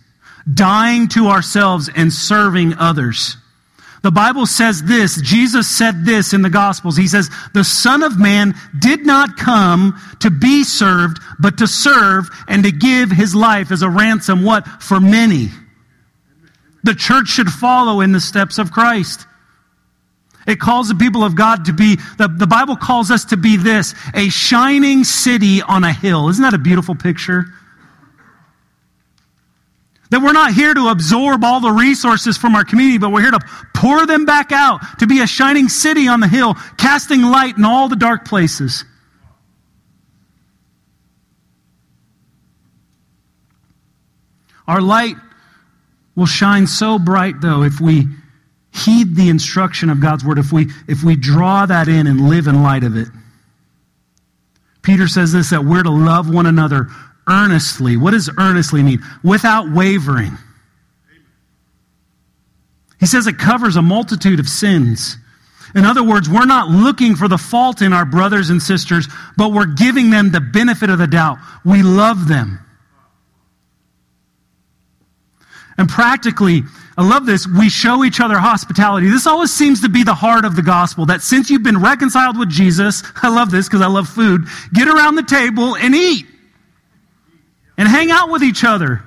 dying 0.52 1.08
to 1.08 1.28
ourselves 1.28 1.90
and 1.94 2.12
serving 2.12 2.74
others. 2.74 3.36
The 4.02 4.10
Bible 4.10 4.46
says 4.46 4.82
this, 4.82 5.20
Jesus 5.20 5.68
said 5.68 6.04
this 6.04 6.32
in 6.32 6.42
the 6.42 6.50
Gospels. 6.50 6.96
He 6.96 7.08
says, 7.08 7.30
The 7.54 7.64
Son 7.64 8.02
of 8.02 8.18
Man 8.18 8.54
did 8.78 9.04
not 9.04 9.36
come 9.36 10.00
to 10.20 10.30
be 10.30 10.64
served, 10.64 11.18
but 11.40 11.58
to 11.58 11.66
serve 11.66 12.28
and 12.46 12.62
to 12.64 12.70
give 12.70 13.10
his 13.10 13.34
life 13.34 13.72
as 13.72 13.82
a 13.82 13.90
ransom, 13.90 14.44
what? 14.44 14.66
For 14.82 15.00
many. 15.00 15.48
The 16.84 16.94
church 16.94 17.28
should 17.28 17.48
follow 17.48 18.00
in 18.00 18.12
the 18.12 18.20
steps 18.20 18.58
of 18.58 18.70
Christ. 18.70 19.26
It 20.46 20.60
calls 20.60 20.88
the 20.88 20.94
people 20.94 21.24
of 21.24 21.34
God 21.34 21.64
to 21.64 21.72
be, 21.72 21.96
the, 22.18 22.28
the 22.28 22.46
Bible 22.46 22.76
calls 22.76 23.10
us 23.10 23.24
to 23.26 23.36
be 23.36 23.56
this, 23.56 23.94
a 24.14 24.28
shining 24.28 25.02
city 25.02 25.60
on 25.62 25.82
a 25.82 25.92
hill. 25.92 26.28
Isn't 26.28 26.42
that 26.42 26.54
a 26.54 26.58
beautiful 26.58 26.94
picture? 26.94 27.46
That 30.10 30.22
we're 30.22 30.32
not 30.32 30.52
here 30.52 30.72
to 30.72 30.88
absorb 30.88 31.42
all 31.42 31.60
the 31.60 31.72
resources 31.72 32.36
from 32.36 32.54
our 32.54 32.64
community, 32.64 32.98
but 32.98 33.10
we're 33.10 33.22
here 33.22 33.32
to 33.32 33.40
pour 33.74 34.06
them 34.06 34.24
back 34.24 34.52
out, 34.52 34.80
to 35.00 35.06
be 35.06 35.20
a 35.20 35.26
shining 35.26 35.68
city 35.68 36.06
on 36.06 36.20
the 36.20 36.28
hill, 36.28 36.54
casting 36.78 37.22
light 37.22 37.56
in 37.56 37.64
all 37.64 37.88
the 37.88 37.96
dark 37.96 38.24
places. 38.24 38.84
Our 44.68 44.80
light 44.80 45.16
will 46.14 46.26
shine 46.26 46.66
so 46.66 46.98
bright, 46.98 47.40
though, 47.40 47.62
if 47.62 47.80
we 47.80 48.06
heed 48.72 49.16
the 49.16 49.28
instruction 49.28 49.90
of 49.90 50.00
God's 50.00 50.24
word, 50.24 50.38
if 50.38 50.52
we, 50.52 50.68
if 50.88 51.02
we 51.02 51.16
draw 51.16 51.66
that 51.66 51.88
in 51.88 52.06
and 52.06 52.28
live 52.28 52.46
in 52.46 52.62
light 52.62 52.84
of 52.84 52.96
it. 52.96 53.08
Peter 54.82 55.08
says 55.08 55.32
this 55.32 55.50
that 55.50 55.64
we're 55.64 55.82
to 55.82 55.90
love 55.90 56.32
one 56.32 56.46
another 56.46 56.88
earnestly. 57.28 57.96
What 57.96 58.12
does 58.12 58.30
earnestly 58.38 58.82
mean? 58.82 59.02
Without 59.22 59.70
wavering. 59.70 60.36
He 62.98 63.06
says 63.06 63.26
it 63.26 63.38
covers 63.38 63.76
a 63.76 63.82
multitude 63.82 64.40
of 64.40 64.48
sins. 64.48 65.18
In 65.74 65.84
other 65.84 66.02
words, 66.02 66.28
we're 66.28 66.46
not 66.46 66.68
looking 66.68 67.14
for 67.14 67.28
the 67.28 67.36
fault 67.36 67.82
in 67.82 67.92
our 67.92 68.06
brothers 68.06 68.50
and 68.50 68.62
sisters, 68.62 69.08
but 69.36 69.52
we're 69.52 69.66
giving 69.66 70.10
them 70.10 70.30
the 70.30 70.40
benefit 70.40 70.88
of 70.88 70.98
the 70.98 71.06
doubt. 71.06 71.38
We 71.64 71.82
love 71.82 72.28
them. 72.28 72.60
And 75.78 75.88
practically, 75.88 76.62
I 76.96 77.06
love 77.06 77.26
this. 77.26 77.46
We 77.46 77.68
show 77.68 78.04
each 78.04 78.20
other 78.20 78.38
hospitality. 78.38 79.08
This 79.10 79.26
always 79.26 79.52
seems 79.52 79.82
to 79.82 79.90
be 79.90 80.02
the 80.02 80.14
heart 80.14 80.46
of 80.46 80.56
the 80.56 80.62
gospel 80.62 81.04
that 81.06 81.20
since 81.20 81.50
you've 81.50 81.62
been 81.62 81.82
reconciled 81.82 82.38
with 82.38 82.48
Jesus, 82.48 83.02
I 83.22 83.28
love 83.28 83.50
this 83.50 83.68
because 83.68 83.82
I 83.82 83.88
love 83.88 84.08
food, 84.08 84.46
get 84.72 84.88
around 84.88 85.16
the 85.16 85.22
table 85.22 85.76
and 85.76 85.94
eat 85.94 86.26
and 87.76 87.88
hang 87.88 88.10
out 88.10 88.30
with 88.30 88.42
each 88.42 88.64
other. 88.64 89.02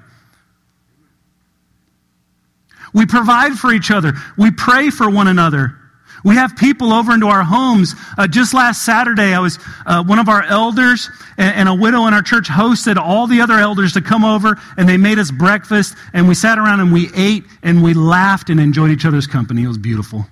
We 2.93 3.05
provide 3.05 3.53
for 3.53 3.71
each 3.71 3.91
other. 3.91 4.13
We 4.37 4.51
pray 4.51 4.89
for 4.89 5.09
one 5.09 5.27
another. 5.27 5.75
We 6.23 6.35
have 6.35 6.55
people 6.57 6.91
over 6.91 7.13
into 7.13 7.27
our 7.27 7.43
homes. 7.43 7.95
Uh, 8.17 8.27
just 8.27 8.53
last 8.53 8.83
Saturday, 8.83 9.33
I 9.33 9.39
was 9.39 9.57
uh, 9.85 10.03
one 10.03 10.19
of 10.19 10.27
our 10.27 10.43
elders 10.43 11.09
and, 11.37 11.55
and, 11.55 11.69
a 11.69 11.73
widow 11.73 12.07
in 12.07 12.13
our 12.13 12.21
church 12.21 12.49
hosted 12.49 12.97
all 12.97 13.25
the 13.25 13.39
other 13.39 13.53
elders 13.53 13.93
to 13.93 14.01
come 14.01 14.25
over, 14.25 14.57
and 14.75 14.89
they 14.89 14.97
made 14.97 15.17
us 15.17 15.31
breakfast, 15.31 15.95
and 16.13 16.27
we 16.27 16.35
sat 16.35 16.57
around 16.57 16.81
and 16.81 16.91
we 16.91 17.09
ate 17.15 17.45
and 17.63 17.81
we 17.81 17.93
laughed 17.93 18.49
and 18.49 18.59
enjoyed 18.59 18.91
each 18.91 19.05
other's 19.05 19.27
company. 19.27 19.63
It 19.63 19.67
was 19.67 19.77
beautiful. 19.77 20.25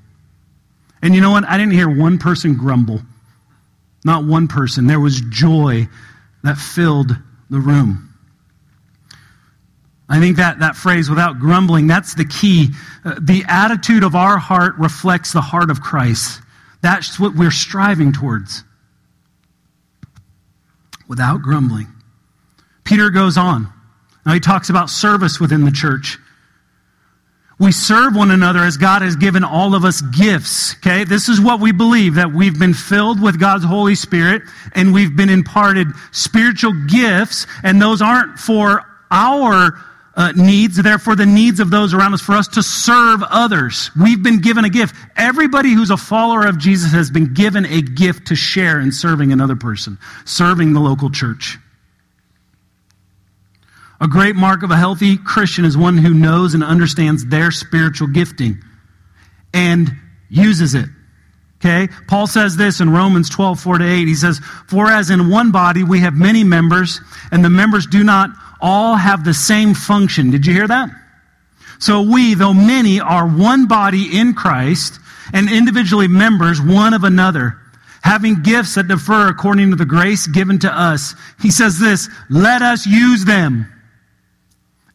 And 1.01 1.15
you 1.15 1.21
know 1.21 1.31
what? 1.31 1.45
I 1.45 1.57
didn't 1.57 1.73
hear 1.73 1.89
one 1.89 2.17
person 2.17 2.55
grumble. 2.55 3.01
Not 4.03 4.25
one 4.25 4.47
person. 4.47 4.87
There 4.87 4.99
was 4.99 5.21
joy 5.21 5.87
that 6.43 6.57
filled 6.57 7.15
the 7.49 7.59
room. 7.59 8.06
I 10.09 10.19
think 10.19 10.37
that, 10.37 10.59
that 10.59 10.75
phrase, 10.75 11.09
without 11.09 11.39
grumbling, 11.39 11.87
that's 11.87 12.15
the 12.15 12.25
key. 12.25 12.69
Uh, 13.03 13.15
the 13.19 13.43
attitude 13.47 14.03
of 14.03 14.15
our 14.15 14.37
heart 14.37 14.75
reflects 14.77 15.33
the 15.33 15.41
heart 15.41 15.69
of 15.69 15.81
Christ. 15.81 16.41
That's 16.81 17.19
what 17.19 17.35
we're 17.35 17.51
striving 17.51 18.13
towards. 18.13 18.63
Without 21.09 21.41
grumbling. 21.41 21.87
Peter 22.85 23.09
goes 23.09 23.37
on. 23.37 23.71
Now 24.25 24.33
he 24.33 24.39
talks 24.39 24.69
about 24.69 24.89
service 24.89 25.39
within 25.39 25.65
the 25.65 25.71
church. 25.71 26.17
We 27.59 27.71
serve 27.71 28.15
one 28.15 28.29
another 28.29 28.59
as 28.59 28.77
God 28.77 29.01
has 29.01 29.15
given 29.15 29.43
all 29.43 29.73
of 29.73 29.83
us 29.83 30.01
gifts. 30.01 30.75
Okay? 30.77 31.03
This 31.03 31.27
is 31.27 31.41
what 31.41 31.59
we 31.59 31.71
believe 31.71 32.15
that 32.15 32.31
we've 32.31 32.57
been 32.57 32.73
filled 32.73 33.21
with 33.21 33.39
God's 33.39 33.65
Holy 33.65 33.95
Spirit 33.95 34.43
and 34.73 34.93
we've 34.93 35.15
been 35.17 35.29
imparted 35.29 35.87
spiritual 36.11 36.73
gifts, 36.87 37.47
and 37.63 37.81
those 37.81 38.01
aren't 38.01 38.37
for 38.37 38.83
our 39.09 39.79
uh, 40.17 40.31
needs, 40.35 40.81
therefore 40.81 41.15
the 41.15 41.27
needs 41.27 41.59
of 41.59 41.69
those 41.69 41.93
around 41.93 42.11
us, 42.11 42.21
for 42.21 42.33
us 42.33 42.47
to 42.47 42.63
serve 42.63 43.21
others. 43.29 43.91
We've 44.01 44.21
been 44.21 44.41
given 44.41 44.65
a 44.65 44.69
gift. 44.69 44.95
Everybody 45.15 45.73
who's 45.73 45.91
a 45.91 45.97
follower 45.97 46.47
of 46.47 46.57
Jesus 46.57 46.91
has 46.91 47.11
been 47.11 47.35
given 47.35 47.67
a 47.67 47.83
gift 47.83 48.27
to 48.27 48.35
share 48.35 48.79
in 48.79 48.91
serving 48.91 49.31
another 49.31 49.55
person, 49.55 49.99
serving 50.25 50.73
the 50.73 50.79
local 50.79 51.11
church. 51.11 51.59
A 54.01 54.07
great 54.07 54.35
mark 54.35 54.63
of 54.63 54.71
a 54.71 54.75
healthy 54.75 55.17
Christian 55.17 55.65
is 55.65 55.77
one 55.77 55.97
who 55.97 56.13
knows 56.15 56.55
and 56.55 56.63
understands 56.63 57.23
their 57.25 57.51
spiritual 57.51 58.07
gifting 58.07 58.61
and 59.53 59.91
uses 60.29 60.73
it. 60.73 60.89
Okay? 61.57 61.91
Paul 62.07 62.25
says 62.25 62.57
this 62.57 62.79
in 62.81 62.89
Romans 62.91 63.29
12, 63.29 63.59
4 63.59 63.77
to 63.79 63.85
8. 63.85 64.07
He 64.07 64.15
says, 64.15 64.39
For 64.67 64.87
as 64.87 65.09
in 65.11 65.29
one 65.29 65.51
body 65.51 65.83
we 65.83 65.99
have 65.99 66.13
many 66.13 66.43
members, 66.43 67.01
and 67.31 67.45
the 67.45 67.49
members 67.49 67.85
do 67.85 68.03
not 68.03 68.31
all 68.61 68.95
have 68.95 69.23
the 69.23 69.33
same 69.33 69.73
function. 69.73 70.31
Did 70.31 70.45
you 70.45 70.53
hear 70.53 70.67
that? 70.67 70.89
So 71.79 72.01
we, 72.01 72.33
though 72.33 72.53
many, 72.53 72.99
are 72.99 73.27
one 73.27 73.67
body 73.67 74.17
in 74.17 74.33
Christ 74.33 74.99
and 75.33 75.51
individually 75.51 76.07
members 76.07 76.61
one 76.61 76.93
of 76.93 77.03
another, 77.03 77.59
having 78.01 78.41
gifts 78.41 78.75
that 78.75 78.87
differ 78.87 79.27
according 79.27 79.69
to 79.69 79.75
the 79.75 79.85
grace 79.85 80.27
given 80.27 80.57
to 80.59 80.71
us. 80.71 81.13
He 81.41 81.51
says 81.51 81.79
this, 81.79 82.09
let 82.29 82.61
us 82.61 82.85
use 82.85 83.25
them. 83.25 83.71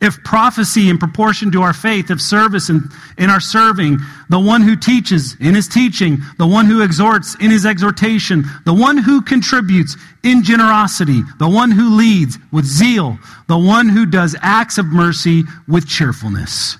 If 0.02 0.22
prophecy 0.24 0.90
in 0.90 0.98
proportion 0.98 1.52
to 1.52 1.62
our 1.62 1.72
faith, 1.72 2.10
if 2.10 2.20
service 2.20 2.68
in, 2.68 2.90
in 3.18 3.30
our 3.30 3.40
serving, 3.40 3.98
the 4.28 4.40
one 4.40 4.60
who 4.60 4.74
teaches 4.74 5.36
in 5.38 5.54
his 5.54 5.68
teaching, 5.68 6.18
the 6.38 6.46
one 6.46 6.66
who 6.66 6.82
exhorts 6.82 7.36
in 7.36 7.52
his 7.52 7.64
exhortation, 7.64 8.44
the 8.64 8.74
one 8.74 8.96
who 8.98 9.22
contributes 9.22 9.96
in 10.24 10.42
generosity, 10.42 11.22
the 11.38 11.48
one 11.48 11.70
who 11.70 11.96
leads 11.96 12.36
with 12.50 12.64
zeal, 12.64 13.16
the 13.46 13.56
one 13.56 13.88
who 13.88 14.04
does 14.04 14.34
acts 14.42 14.76
of 14.76 14.86
mercy 14.86 15.44
with 15.68 15.86
cheerfulness. 15.86 16.78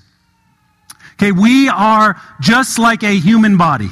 Okay, 1.13 1.31
we 1.31 1.69
are 1.69 2.21
just 2.41 2.77
like 2.77 3.03
a 3.03 3.19
human 3.19 3.55
body. 3.55 3.89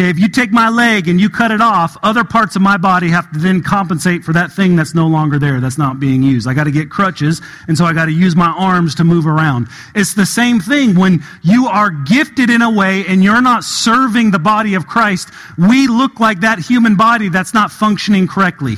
Okay, 0.00 0.08
if 0.08 0.18
you 0.18 0.30
take 0.30 0.50
my 0.50 0.70
leg 0.70 1.08
and 1.08 1.20
you 1.20 1.28
cut 1.28 1.50
it 1.50 1.60
off, 1.60 1.94
other 2.02 2.24
parts 2.24 2.56
of 2.56 2.62
my 2.62 2.78
body 2.78 3.10
have 3.10 3.30
to 3.32 3.38
then 3.38 3.62
compensate 3.62 4.24
for 4.24 4.32
that 4.32 4.50
thing 4.50 4.74
that's 4.74 4.94
no 4.94 5.06
longer 5.06 5.38
there, 5.38 5.60
that's 5.60 5.76
not 5.76 6.00
being 6.00 6.22
used. 6.22 6.48
I 6.48 6.54
got 6.54 6.64
to 6.64 6.70
get 6.70 6.88
crutches, 6.88 7.42
and 7.68 7.76
so 7.76 7.84
I 7.84 7.92
got 7.92 8.06
to 8.06 8.10
use 8.10 8.34
my 8.34 8.48
arms 8.48 8.94
to 8.94 9.04
move 9.04 9.26
around. 9.26 9.68
It's 9.94 10.14
the 10.14 10.24
same 10.24 10.58
thing 10.58 10.94
when 10.94 11.22
you 11.42 11.66
are 11.66 11.90
gifted 11.90 12.48
in 12.48 12.62
a 12.62 12.70
way 12.70 13.04
and 13.08 13.22
you're 13.22 13.42
not 13.42 13.62
serving 13.62 14.30
the 14.30 14.38
body 14.38 14.72
of 14.72 14.86
Christ. 14.86 15.28
We 15.58 15.86
look 15.86 16.18
like 16.18 16.40
that 16.40 16.60
human 16.60 16.96
body 16.96 17.28
that's 17.28 17.52
not 17.52 17.70
functioning 17.70 18.26
correctly. 18.26 18.76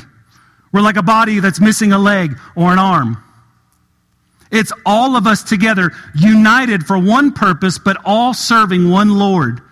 We're 0.72 0.80
like 0.80 0.96
a 0.96 1.04
body 1.04 1.38
that's 1.38 1.60
missing 1.60 1.92
a 1.92 2.00
leg 2.00 2.36
or 2.56 2.72
an 2.72 2.80
arm. 2.80 3.22
It's 4.50 4.72
all 4.84 5.14
of 5.14 5.28
us 5.28 5.44
together, 5.44 5.92
united 6.16 6.84
for 6.84 6.98
one 6.98 7.30
purpose, 7.30 7.78
but 7.78 7.96
all 8.04 8.34
serving 8.34 8.90
one 8.90 9.10
Lord 9.20 9.62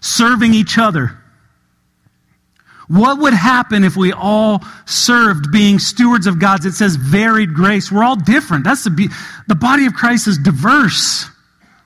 serving 0.00 0.54
each 0.54 0.78
other. 0.78 1.16
What 2.88 3.20
would 3.20 3.34
happen 3.34 3.84
if 3.84 3.96
we 3.96 4.12
all 4.12 4.64
served 4.84 5.52
being 5.52 5.78
stewards 5.78 6.26
of 6.26 6.40
God's? 6.40 6.66
It 6.66 6.72
says 6.72 6.96
varied 6.96 7.54
grace. 7.54 7.92
We're 7.92 8.02
all 8.02 8.16
different. 8.16 8.64
That's 8.64 8.82
the, 8.82 9.08
the 9.46 9.54
body 9.54 9.86
of 9.86 9.94
Christ 9.94 10.26
is 10.26 10.38
diverse. 10.38 11.26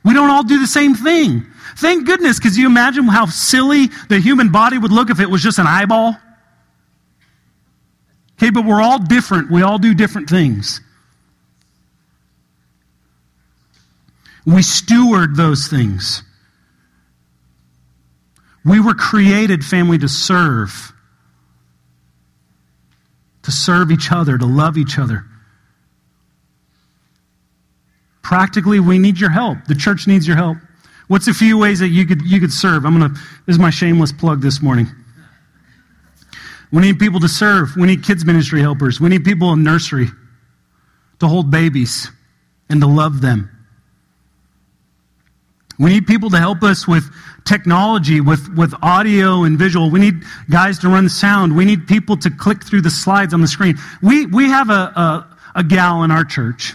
We 0.03 0.15
don't 0.15 0.31
all 0.31 0.45
do 0.45 0.59
the 0.59 0.67
same 0.67 0.95
thing. 0.95 1.47
Thank 1.77 2.07
goodness, 2.07 2.39
because 2.39 2.57
you 2.57 2.67
imagine 2.67 3.05
how 3.05 3.27
silly 3.27 3.89
the 4.09 4.19
human 4.19 4.51
body 4.51 4.79
would 4.79 4.93
look 4.93 5.11
if 5.11 5.21
it 5.21 5.29
was 5.29 5.43
just 5.43 5.59
an 5.59 5.67
eyeball? 5.67 6.17
Okay, 8.39 8.51
but 8.51 8.65
we're 8.65 8.81
all 8.81 8.99
different. 8.99 9.51
We 9.51 9.63
all 9.63 9.79
do 9.79 9.93
different 9.95 10.31
things. 10.31 10.81
We 14.47 14.63
steward 14.63 15.37
those 15.37 15.69
things. 15.69 16.23
We 18.65 18.81
were 18.81 18.95
created, 18.95 19.65
family, 19.65 19.99
to 19.99 20.09
serve. 20.09 20.93
To 23.43 23.53
serve 23.53 23.91
each 23.91 24.11
other, 24.11 24.39
to 24.39 24.47
love 24.47 24.79
each 24.79 24.99
other. 24.99 25.27
Practically, 28.23 28.81
we 28.81 28.99
need 28.99 29.21
your 29.21 29.31
help. 29.31 29.59
The 29.67 29.75
church 29.75 30.07
needs 30.07 30.27
your 30.27 30.37
help. 30.37 30.57
What's 31.09 31.29
a 31.29 31.35
few 31.35 31.59
ways 31.59 31.81
that 31.81 31.89
you 31.89 32.07
could, 32.07 32.23
you 32.23 32.41
could 32.41 32.53
serve? 32.53 32.87
I'm 32.87 32.99
going 32.99 33.13
to, 33.13 33.21
this 33.47 33.55
is 33.55 33.59
my 33.59 33.69
shameless 33.69 34.13
plug 34.13 34.41
this 34.41 34.63
morning. 34.63 34.87
We 36.73 36.81
need 36.81 36.99
people 36.99 37.21
to 37.21 37.29
serve. 37.29 37.77
We 37.77 37.87
need 37.87 38.03
kids' 38.03 38.25
ministry 38.25 38.63
helpers. 38.63 39.01
We 39.01 39.11
need 39.11 39.25
people 39.25 39.53
in 39.53 39.63
nursery 39.63 40.09
to 41.21 41.29
hold 41.29 41.51
babies 41.51 42.11
and 42.71 42.81
to 42.81 42.87
love 42.87 43.21
them. 43.21 43.54
We 45.79 45.91
need 45.91 46.07
people 46.07 46.31
to 46.31 46.39
help 46.39 46.63
us 46.63 46.87
with 46.87 47.05
technology, 47.45 48.21
with, 48.21 48.49
with 48.57 48.75
audio 48.83 49.45
and 49.45 49.59
visual. 49.59 49.91
We 49.91 50.01
need 50.01 50.23
guys 50.51 50.79
to 50.81 50.89
run 50.89 51.09
sound. 51.09 51.57
We 51.57 51.65
need 51.65 51.87
people 51.87 52.17
to 52.19 52.31
click 52.31 52.65
through 52.65 52.83
the 52.83 52.91
slides 52.91 53.35
on 53.35 53.41
the 53.41 53.49
screen. 53.49 53.77
We, 54.03 54.27
we 54.27 54.49
have 54.49 54.71
a, 54.71 54.73
a, 54.73 55.37
a 55.57 55.65
gal 55.65 56.03
in 56.05 56.11
our 56.11 56.25
church 56.25 56.75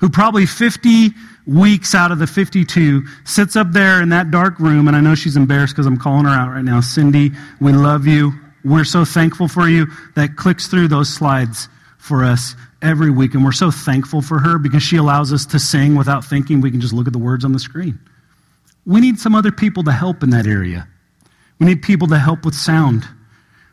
who 0.00 0.08
probably 0.08 0.46
50 0.46 1.10
weeks 1.46 1.94
out 1.94 2.12
of 2.12 2.18
the 2.18 2.26
52 2.26 3.04
sits 3.24 3.56
up 3.56 3.72
there 3.72 4.02
in 4.02 4.10
that 4.10 4.30
dark 4.30 4.58
room, 4.58 4.86
and 4.86 4.96
I 4.96 5.00
know 5.00 5.14
she's 5.14 5.36
embarrassed 5.36 5.74
because 5.74 5.86
I'm 5.86 5.96
calling 5.96 6.24
her 6.24 6.30
out 6.30 6.50
right 6.50 6.64
now. 6.64 6.80
Cindy, 6.80 7.32
we 7.60 7.72
love 7.72 8.06
you. 8.06 8.32
We're 8.64 8.84
so 8.84 9.04
thankful 9.04 9.48
for 9.48 9.68
you 9.68 9.86
that 10.14 10.36
clicks 10.36 10.68
through 10.68 10.88
those 10.88 11.12
slides 11.12 11.68
for 11.98 12.24
us 12.24 12.54
every 12.82 13.10
week. 13.10 13.34
And 13.34 13.44
we're 13.44 13.52
so 13.52 13.70
thankful 13.70 14.20
for 14.20 14.38
her 14.38 14.58
because 14.58 14.82
she 14.82 14.96
allows 14.96 15.32
us 15.32 15.46
to 15.46 15.58
sing 15.58 15.94
without 15.94 16.24
thinking. 16.24 16.60
We 16.60 16.70
can 16.70 16.80
just 16.80 16.92
look 16.92 17.06
at 17.06 17.12
the 17.12 17.18
words 17.18 17.44
on 17.44 17.52
the 17.52 17.58
screen. 17.58 17.98
We 18.84 19.00
need 19.00 19.18
some 19.18 19.34
other 19.34 19.52
people 19.52 19.84
to 19.84 19.92
help 19.92 20.22
in 20.22 20.30
that 20.30 20.46
area. 20.46 20.88
We 21.58 21.66
need 21.66 21.82
people 21.82 22.08
to 22.08 22.18
help 22.18 22.44
with 22.44 22.54
sound. 22.54 23.06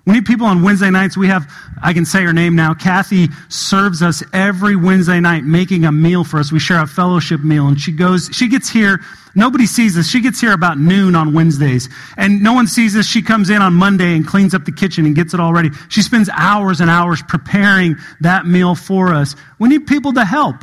We 0.10 0.15
need 0.15 0.26
people 0.26 0.48
on 0.48 0.63
Wednesday 0.63 0.89
nights. 0.89 1.15
We 1.15 1.28
have, 1.28 1.48
I 1.84 1.93
can 1.93 2.04
say 2.04 2.24
her 2.24 2.34
name 2.34 2.56
now. 2.56 2.74
Kathy 2.74 3.28
serves 3.48 4.02
us 4.02 4.24
every 4.34 4.76
Wednesday 4.76 5.19
night, 5.19 5.43
making 5.43 5.86
a 5.86 5.91
meal 5.91 6.24
for 6.24 6.39
us. 6.39 6.52
We 6.52 6.58
share 6.58 6.82
a 6.82 6.88
fellowship 6.88 7.41
meal, 7.41 7.67
and 7.67 7.80
she 7.80 7.91
goes, 7.91 8.28
she 8.34 8.48
gets 8.48 8.67
here. 8.67 9.02
Nobody 9.36 9.67
sees 9.67 9.95
us. 10.00 10.08
She 10.10 10.19
gets 10.19 10.41
here 10.41 10.54
about 10.54 10.80
noon 10.80 11.13
on 11.13 11.32
Wednesdays, 11.32 11.89
and 12.17 12.41
no 12.41 12.54
one 12.54 12.65
sees 12.65 12.95
us. 12.95 13.06
She 13.06 13.22
comes 13.22 13.52
in 13.52 13.62
on 13.62 13.76
Monday 13.76 14.15
and 14.15 14.26
cleans 14.26 14.56
up 14.56 14.65
the 14.65 14.72
kitchen 14.72 15.06
and 15.06 15.15
gets 15.15 15.36
it 15.36 15.39
all 15.39 15.54
ready. 15.54 15.69
She 15.89 16.02
spends 16.02 16.28
hours 16.30 16.82
and 16.82 16.89
hours 16.89 17.22
preparing 17.28 17.95
that 18.22 18.48
meal 18.48 18.74
for 18.74 19.13
us. 19.13 19.36
We 19.60 19.69
need 19.69 19.86
people 19.86 20.13
to 20.13 20.26
help. 20.26 20.56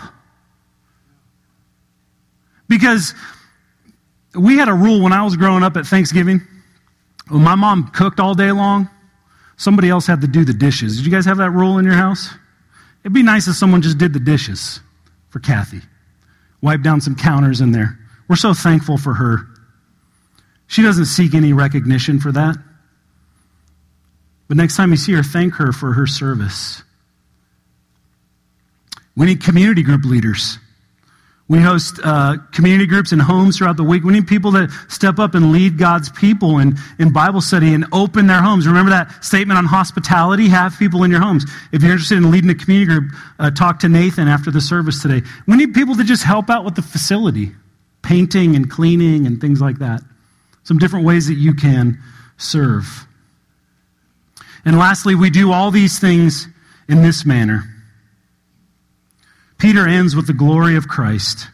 Because 2.67 3.15
we 4.35 4.57
had 4.57 4.69
a 4.69 4.75
rule 4.75 5.03
when 5.03 5.13
I 5.13 5.23
was 5.23 5.37
growing 5.37 5.63
up 5.63 5.77
at 5.77 5.87
Thanksgiving. 5.87 6.41
When 7.29 7.45
my 7.45 7.55
mom 7.55 7.93
cooked 7.93 8.19
all 8.19 8.35
day 8.35 8.51
long, 8.51 8.91
somebody 9.57 9.89
else 9.89 10.07
had 10.07 10.21
to 10.21 10.27
do 10.27 10.45
the 10.45 10.53
dishes. 10.53 10.97
Did 10.97 11.07
you 11.07 11.13
guys 11.13 11.25
have 11.25 11.39
that 11.39 11.51
rule 11.51 11.79
in 11.79 11.85
your 11.85 11.95
house? 11.95 12.31
It'd 13.03 13.13
be 13.13 13.23
nice 13.23 13.47
if 13.49 13.57
someone 13.57 13.83
just 13.83 13.99
did 13.99 14.13
the 14.13 14.21
dishes 14.21 14.81
for 15.31 15.41
Kathy. 15.41 15.81
Wipe 16.61 16.83
down 16.83 17.01
some 17.01 17.15
counters 17.15 17.61
in 17.61 17.73
there. 17.73 17.99
We're 18.29 18.37
so 18.37 18.55
thankful 18.55 18.99
for 18.99 19.15
her. 19.15 19.47
She 20.67 20.83
doesn't 20.83 21.05
seek 21.07 21.35
any 21.35 21.53
recognition 21.53 22.19
for 22.19 22.33
that. 22.33 22.57
But 24.49 24.57
next 24.57 24.77
time 24.77 24.91
you 24.91 24.97
see 24.97 25.13
her, 25.13 25.23
thank 25.23 25.55
her 25.55 25.73
for 25.73 25.93
her 25.93 26.07
service. 26.07 26.83
We 29.17 29.27
need 29.27 29.43
community 29.43 29.83
group 29.83 30.05
leaders. 30.05 30.59
We 31.49 31.61
host 31.61 32.01
uh, 32.03 32.39
community 32.53 32.87
groups 32.87 33.13
and 33.13 33.23
homes 33.23 33.59
throughout 33.59 33.77
the 33.77 33.85
week. 33.85 34.03
We 34.03 34.13
need 34.13 34.27
people 34.27 34.51
that 34.53 34.69
step 34.89 35.21
up 35.21 35.37
and 35.37 35.53
lead 35.53 35.79
God's 35.79 36.11
people 36.11 36.59
in, 36.59 36.77
in 36.99 37.13
Bible 37.13 37.41
study 37.41 37.73
and 37.73 37.87
open 37.93 38.27
their 38.27 38.43
homes. 38.43 38.67
Remember 38.67 38.91
that 38.91 39.25
statement 39.25 39.57
on 39.57 39.65
hospitality? 39.65 40.49
Have 40.49 40.77
people 40.77 41.05
in 41.05 41.11
your 41.13 41.21
homes. 41.21 41.45
If 41.71 41.83
you're 41.83 41.93
interested 41.93 42.19
in 42.19 42.33
leading 42.33 42.51
a 42.51 42.55
community 42.55 42.87
group, 42.87 43.13
uh, 43.39 43.53
talk 43.53 43.79
to 43.81 43.89
Nathan 43.89 44.27
after 44.27 44.51
the 44.51 44.61
service 44.61 45.01
today. 45.01 45.23
We 45.47 45.57
need 45.57 45.73
people 45.73 45.95
to 45.95 46.03
just 46.03 46.25
help 46.25 46.51
out 46.51 46.65
with 46.65 46.75
the 46.75 46.83
facility, 46.83 47.53
painting 48.03 48.57
and 48.57 48.69
cleaning 48.69 49.29
and 49.29 49.41
things 49.41 49.61
like 49.61 49.79
that. 49.79 50.01
Some 50.65 50.79
different 50.79 51.07
ways 51.07 51.29
that 51.29 51.35
you 51.35 51.55
can 51.55 52.03
serve. 52.39 53.07
And 54.65 54.77
lastly, 54.81 55.15
we 55.15 55.31
do 55.31 55.53
all 55.53 55.71
these 55.71 56.01
things 56.01 56.49
in 56.89 57.03
this 57.03 57.25
manner. 57.25 57.76
Peter 59.59 59.87
ends 59.87 60.15
with 60.15 60.27
the 60.27 60.33
glory 60.33 60.77
of 60.77 60.89
Christ. 60.89 61.49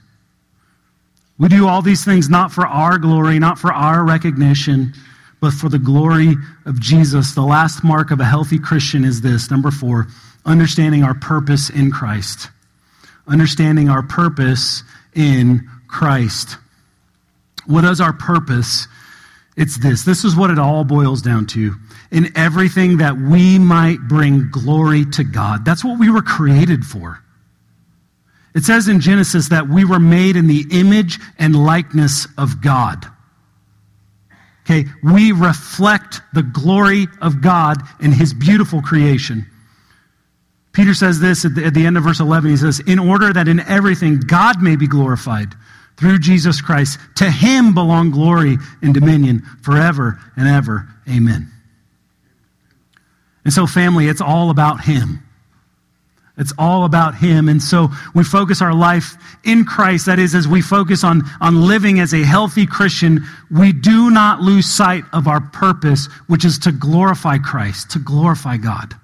We 1.38 1.48
do 1.48 1.66
all 1.66 1.82
these 1.82 2.04
things 2.04 2.28
not 2.28 2.52
for 2.52 2.66
our 2.66 2.98
glory, 2.98 3.38
not 3.38 3.58
for 3.58 3.72
our 3.72 4.04
recognition, 4.04 4.94
but 5.40 5.52
for 5.52 5.68
the 5.68 5.78
glory 5.78 6.36
of 6.66 6.80
Jesus. 6.80 7.34
The 7.34 7.42
last 7.42 7.82
mark 7.82 8.10
of 8.10 8.20
a 8.20 8.24
healthy 8.24 8.58
Christian 8.58 9.04
is 9.04 9.20
this 9.20 9.50
number 9.50 9.70
four, 9.70 10.08
understanding 10.44 11.02
our 11.02 11.14
purpose 11.14 11.70
in 11.70 11.90
Christ. 11.90 12.48
Understanding 13.26 13.88
our 13.88 14.02
purpose 14.02 14.82
in 15.14 15.68
Christ. 15.88 16.58
What 17.66 17.84
is 17.84 18.00
our 18.00 18.12
purpose? 18.12 18.88
It's 19.56 19.78
this. 19.78 20.04
This 20.04 20.24
is 20.24 20.34
what 20.34 20.50
it 20.50 20.58
all 20.58 20.84
boils 20.84 21.22
down 21.22 21.46
to. 21.48 21.74
In 22.10 22.36
everything 22.36 22.98
that 22.98 23.16
we 23.16 23.58
might 23.58 24.00
bring 24.08 24.50
glory 24.50 25.04
to 25.12 25.24
God. 25.24 25.64
That's 25.64 25.84
what 25.84 25.98
we 25.98 26.10
were 26.10 26.22
created 26.22 26.84
for. 26.84 27.22
It 28.54 28.64
says 28.64 28.88
in 28.88 29.00
Genesis 29.00 29.48
that 29.48 29.68
we 29.68 29.84
were 29.84 29.98
made 29.98 30.36
in 30.36 30.46
the 30.46 30.66
image 30.70 31.18
and 31.38 31.56
likeness 31.56 32.26
of 32.36 32.60
God. 32.60 33.06
Okay, 34.64 34.88
we 35.02 35.32
reflect 35.32 36.20
the 36.34 36.42
glory 36.42 37.06
of 37.20 37.40
God 37.40 37.78
in 38.00 38.12
his 38.12 38.32
beautiful 38.32 38.80
creation. 38.80 39.46
Peter 40.72 40.94
says 40.94 41.20
this 41.20 41.44
at 41.44 41.54
the, 41.54 41.64
at 41.64 41.74
the, 41.74 41.84
end 41.84 41.96
of 41.96 42.04
verse 42.04 42.20
11. 42.20 42.50
He 42.50 42.56
says, 42.56 42.80
In 42.80 42.98
order 42.98 43.32
that 43.32 43.48
in 43.48 43.60
everything 43.60 44.20
God 44.20 44.62
may 44.62 44.76
be 44.76 44.86
glorified 44.86 45.54
through 45.96 46.18
Jesus 46.18 46.60
Christ, 46.60 46.98
to 47.16 47.30
him 47.30 47.74
belong 47.74 48.10
glory 48.10 48.56
and 48.80 48.94
dominion 48.94 49.42
forever 49.62 50.20
and 50.36 50.48
ever. 50.48 50.88
Amen. 51.08 51.50
And 53.44 53.52
so, 53.52 53.66
family, 53.66 54.06
it's 54.06 54.20
all 54.20 54.50
about 54.50 54.84
him. 54.84 55.22
It's 56.38 56.52
all 56.56 56.84
about 56.84 57.14
Him. 57.14 57.48
And 57.48 57.62
so 57.62 57.88
we 58.14 58.24
focus 58.24 58.62
our 58.62 58.74
life 58.74 59.16
in 59.44 59.64
Christ. 59.64 60.06
That 60.06 60.18
is, 60.18 60.34
as 60.34 60.48
we 60.48 60.62
focus 60.62 61.04
on, 61.04 61.22
on 61.40 61.66
living 61.66 62.00
as 62.00 62.14
a 62.14 62.24
healthy 62.24 62.66
Christian, 62.66 63.26
we 63.50 63.72
do 63.72 64.10
not 64.10 64.40
lose 64.40 64.66
sight 64.66 65.04
of 65.12 65.28
our 65.28 65.40
purpose, 65.40 66.06
which 66.28 66.44
is 66.44 66.58
to 66.60 66.72
glorify 66.72 67.38
Christ, 67.38 67.90
to 67.90 67.98
glorify 67.98 68.56
God. 68.56 68.94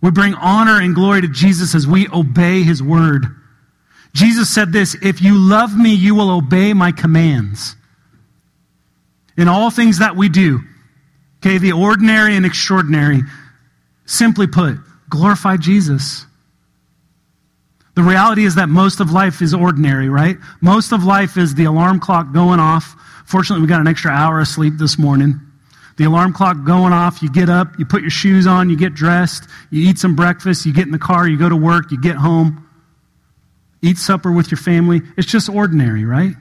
We 0.00 0.10
bring 0.10 0.34
honor 0.34 0.80
and 0.80 0.94
glory 0.94 1.20
to 1.20 1.28
Jesus 1.28 1.74
as 1.74 1.86
we 1.86 2.08
obey 2.08 2.62
His 2.62 2.82
word. 2.82 3.26
Jesus 4.14 4.48
said 4.48 4.72
this 4.72 4.96
If 5.02 5.20
you 5.20 5.34
love 5.36 5.76
me, 5.76 5.94
you 5.94 6.14
will 6.14 6.30
obey 6.30 6.72
my 6.72 6.92
commands. 6.92 7.76
In 9.36 9.48
all 9.48 9.70
things 9.70 9.98
that 9.98 10.16
we 10.16 10.30
do, 10.30 10.60
okay, 11.40 11.58
the 11.58 11.72
ordinary 11.72 12.36
and 12.36 12.46
extraordinary, 12.46 13.20
simply 14.06 14.46
put, 14.46 14.78
glorify 15.08 15.56
Jesus. 15.56 16.26
The 17.94 18.02
reality 18.02 18.44
is 18.44 18.56
that 18.56 18.68
most 18.68 19.00
of 19.00 19.10
life 19.10 19.40
is 19.40 19.54
ordinary, 19.54 20.08
right? 20.08 20.36
Most 20.60 20.92
of 20.92 21.04
life 21.04 21.38
is 21.38 21.54
the 21.54 21.64
alarm 21.64 21.98
clock 21.98 22.32
going 22.32 22.60
off. 22.60 22.94
Fortunately, 23.24 23.62
we 23.62 23.68
got 23.68 23.80
an 23.80 23.88
extra 23.88 24.10
hour 24.10 24.40
of 24.40 24.48
sleep 24.48 24.74
this 24.76 24.98
morning. 24.98 25.40
The 25.96 26.04
alarm 26.04 26.34
clock 26.34 26.62
going 26.64 26.92
off, 26.92 27.22
you 27.22 27.30
get 27.30 27.48
up, 27.48 27.78
you 27.78 27.86
put 27.86 28.02
your 28.02 28.10
shoes 28.10 28.46
on, 28.46 28.68
you 28.68 28.76
get 28.76 28.94
dressed, 28.94 29.48
you 29.70 29.88
eat 29.88 29.98
some 29.98 30.14
breakfast, 30.14 30.66
you 30.66 30.74
get 30.74 30.84
in 30.84 30.92
the 30.92 30.98
car, 30.98 31.26
you 31.26 31.38
go 31.38 31.48
to 31.48 31.56
work, 31.56 31.90
you 31.90 31.98
get 31.98 32.16
home, 32.16 32.68
eat 33.80 33.96
supper 33.96 34.30
with 34.30 34.50
your 34.50 34.58
family. 34.58 35.00
It's 35.16 35.26
just 35.26 35.48
ordinary, 35.48 36.04
right? 36.04 36.34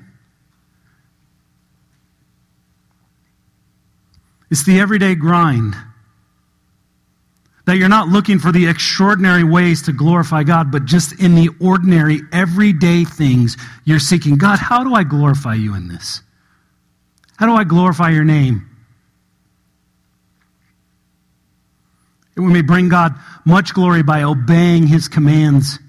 It's 4.51 4.65
the 4.65 4.79
everyday 4.79 5.15
grind 5.15 5.75
that 7.65 7.77
you're 7.77 7.89
not 7.89 8.07
looking 8.07 8.39
for 8.39 8.51
the 8.51 8.67
extraordinary 8.67 9.43
ways 9.43 9.81
to 9.83 9.91
glorify 9.91 10.43
God, 10.43 10.71
but 10.71 10.85
just 10.85 11.19
in 11.19 11.35
the 11.35 11.49
ordinary, 11.59 12.21
everyday 12.31 13.03
things, 13.03 13.57
you're 13.85 13.99
seeking 13.99 14.37
God, 14.37 14.59
how 14.59 14.83
do 14.83 14.93
I 14.93 15.03
glorify 15.03 15.55
you 15.55 15.75
in 15.75 15.87
this? 15.87 16.21
How 17.37 17.47
do 17.47 17.53
I 17.53 17.63
glorify 17.63 18.11
your 18.11 18.23
name? 18.23 18.69
And 22.35 22.45
we 22.45 22.53
may 22.53 22.61
bring 22.61 22.89
God 22.89 23.15
much 23.45 23.73
glory 23.73 24.03
by 24.03 24.23
obeying 24.23 24.85
his 24.85 25.07
commands 25.07 25.79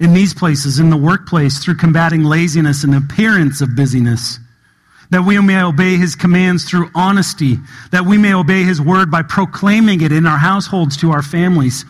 in 0.00 0.14
these 0.14 0.32
places, 0.32 0.78
in 0.78 0.90
the 0.90 0.96
workplace, 0.96 1.62
through 1.62 1.76
combating 1.76 2.24
laziness 2.24 2.84
and 2.84 2.94
appearance 2.94 3.60
of 3.60 3.76
busyness 3.76 4.38
that 5.12 5.24
we 5.24 5.38
may 5.40 5.62
obey 5.62 5.98
his 5.98 6.14
commands 6.14 6.64
through 6.64 6.90
honesty, 6.94 7.58
that 7.90 8.06
we 8.06 8.16
may 8.16 8.32
obey 8.32 8.64
his 8.64 8.80
word 8.80 9.10
by 9.10 9.22
proclaiming 9.22 10.00
it 10.00 10.10
in 10.10 10.26
our 10.26 10.38
households 10.38 10.96
to 10.96 11.10
our 11.10 11.22
families, 11.22 11.84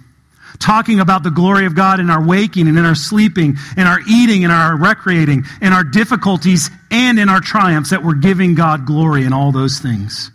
talking 0.58 0.98
about 0.98 1.22
the 1.22 1.30
glory 1.30 1.64
of 1.64 1.76
God 1.76 2.00
in 2.00 2.10
our 2.10 2.26
waking 2.26 2.66
and 2.66 2.76
in 2.76 2.84
our 2.84 2.96
sleeping, 2.96 3.56
in 3.76 3.86
our 3.86 4.00
eating 4.08 4.42
and 4.42 4.52
our 4.52 4.76
recreating, 4.76 5.44
in 5.60 5.72
our 5.72 5.84
difficulties 5.84 6.68
and 6.90 7.16
in 7.16 7.28
our 7.28 7.40
triumphs, 7.40 7.90
that 7.90 8.02
we're 8.02 8.14
giving 8.14 8.56
God 8.56 8.86
glory 8.86 9.24
in 9.24 9.32
all 9.32 9.52
those 9.52 9.78
things. 9.78 10.32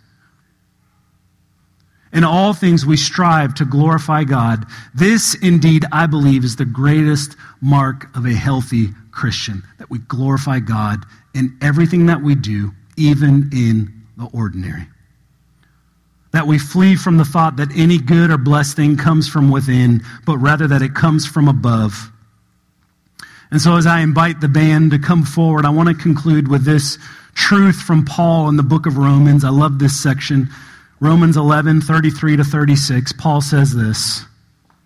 In 2.10 2.24
all 2.24 2.54
things, 2.54 2.86
we 2.86 2.96
strive 2.96 3.52
to 3.56 3.66
glorify 3.66 4.24
God. 4.24 4.64
This, 4.94 5.34
indeed, 5.34 5.84
I 5.92 6.06
believe, 6.06 6.42
is 6.42 6.56
the 6.56 6.64
greatest 6.64 7.36
mark 7.60 8.16
of 8.16 8.24
a 8.24 8.32
healthy 8.32 8.88
Christian, 9.10 9.62
that 9.76 9.90
we 9.90 9.98
glorify 9.98 10.60
God 10.60 11.04
in 11.34 11.56
everything 11.60 12.06
that 12.06 12.22
we 12.22 12.34
do, 12.34 12.72
even 12.98 13.50
in 13.52 14.04
the 14.16 14.28
ordinary. 14.32 14.86
That 16.32 16.46
we 16.46 16.58
flee 16.58 16.96
from 16.96 17.16
the 17.16 17.24
thought 17.24 17.56
that 17.56 17.74
any 17.74 17.98
good 17.98 18.30
or 18.30 18.38
blessed 18.38 18.76
thing 18.76 18.96
comes 18.96 19.28
from 19.28 19.50
within, 19.50 20.02
but 20.26 20.38
rather 20.38 20.66
that 20.66 20.82
it 20.82 20.94
comes 20.94 21.26
from 21.26 21.48
above. 21.48 22.10
And 23.50 23.60
so, 23.60 23.76
as 23.76 23.86
I 23.86 24.00
invite 24.00 24.40
the 24.40 24.48
band 24.48 24.90
to 24.90 24.98
come 24.98 25.24
forward, 25.24 25.64
I 25.64 25.70
want 25.70 25.88
to 25.88 25.94
conclude 25.94 26.48
with 26.48 26.64
this 26.64 26.98
truth 27.34 27.80
from 27.80 28.04
Paul 28.04 28.48
in 28.48 28.56
the 28.56 28.62
book 28.62 28.84
of 28.84 28.98
Romans. 28.98 29.44
I 29.44 29.48
love 29.48 29.78
this 29.78 29.98
section. 29.98 30.50
Romans 31.00 31.36
11, 31.36 31.80
33 31.80 32.36
to 32.36 32.44
36. 32.44 33.12
Paul 33.14 33.40
says 33.40 33.74
this. 33.74 34.24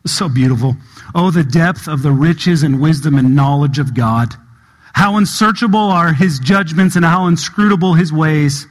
So 0.07 0.29
beautiful. 0.29 0.77
Oh, 1.15 1.31
the 1.31 1.45
depth 1.45 1.89
of 1.89 2.03
the 2.03 2.13
riches 2.13 2.63
and 2.63 2.81
wisdom 2.81 3.17
and 3.17 3.35
knowledge 3.35 3.79
of 3.79 3.95
God. 3.95 4.35
How 4.93 5.17
unsearchable 5.17 5.79
are 5.79 6.13
his 6.13 6.39
judgments 6.39 6.97
and 6.97 7.05
how 7.05 7.27
inscrutable 7.27 7.95
his 7.95 8.13
ways. 8.13 8.67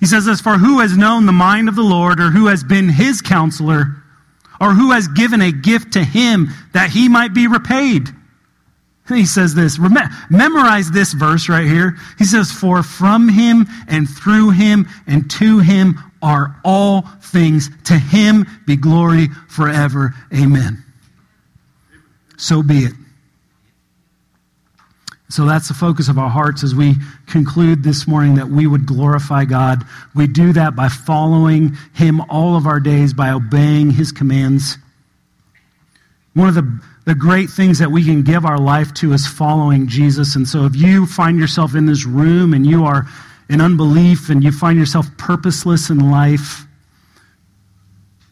He 0.00 0.06
says 0.06 0.24
this, 0.24 0.40
for 0.40 0.58
who 0.58 0.80
has 0.80 0.96
known 0.96 1.26
the 1.26 1.32
mind 1.32 1.68
of 1.68 1.76
the 1.76 1.82
Lord 1.82 2.20
or 2.20 2.30
who 2.30 2.46
has 2.46 2.62
been 2.62 2.88
his 2.88 3.22
counselor 3.22 4.02
or 4.60 4.72
who 4.72 4.92
has 4.92 5.08
given 5.08 5.40
a 5.40 5.52
gift 5.52 5.94
to 5.94 6.04
him 6.04 6.48
that 6.72 6.90
he 6.90 7.08
might 7.08 7.34
be 7.34 7.46
repaid? 7.46 8.08
he 9.08 9.24
says 9.24 9.54
this, 9.54 9.78
memorize 10.30 10.90
this 10.90 11.12
verse 11.12 11.48
right 11.48 11.66
here. 11.66 11.96
He 12.18 12.24
says, 12.24 12.50
for 12.50 12.82
from 12.82 13.28
him 13.28 13.68
and 13.86 14.08
through 14.08 14.50
him 14.50 14.88
and 15.06 15.30
to 15.32 15.60
him 15.60 15.98
are 16.22 16.56
all 16.64 17.02
things. 17.22 17.70
To 17.84 17.96
him 17.96 18.46
be 18.66 18.76
glory 18.76 19.28
forever. 19.48 20.12
Amen. 20.34 20.82
So 22.36 22.62
be 22.62 22.78
it. 22.78 22.92
So 25.28 25.44
that's 25.44 25.68
the 25.68 25.74
focus 25.74 26.08
of 26.08 26.18
our 26.18 26.30
hearts 26.30 26.62
as 26.62 26.74
we 26.74 26.94
conclude 27.26 27.82
this 27.82 28.06
morning 28.06 28.36
that 28.36 28.48
we 28.48 28.66
would 28.66 28.86
glorify 28.86 29.44
God. 29.44 29.84
We 30.14 30.28
do 30.28 30.52
that 30.52 30.76
by 30.76 30.88
following 30.88 31.76
Him 31.94 32.20
all 32.30 32.56
of 32.56 32.66
our 32.66 32.78
days, 32.78 33.12
by 33.12 33.30
obeying 33.30 33.90
His 33.90 34.12
commands. 34.12 34.78
One 36.34 36.48
of 36.48 36.54
the, 36.54 36.80
the 37.06 37.14
great 37.14 37.50
things 37.50 37.80
that 37.80 37.90
we 37.90 38.04
can 38.04 38.22
give 38.22 38.44
our 38.44 38.58
life 38.58 38.94
to 38.94 39.12
is 39.14 39.26
following 39.26 39.88
Jesus. 39.88 40.36
And 40.36 40.46
so 40.46 40.64
if 40.64 40.76
you 40.76 41.06
find 41.06 41.38
yourself 41.38 41.74
in 41.74 41.86
this 41.86 42.06
room 42.06 42.54
and 42.54 42.64
you 42.64 42.84
are 42.84 43.06
in 43.48 43.60
unbelief 43.60 44.28
and 44.28 44.44
you 44.44 44.52
find 44.52 44.78
yourself 44.78 45.06
purposeless 45.16 45.90
in 45.90 46.10
life, 46.10 46.65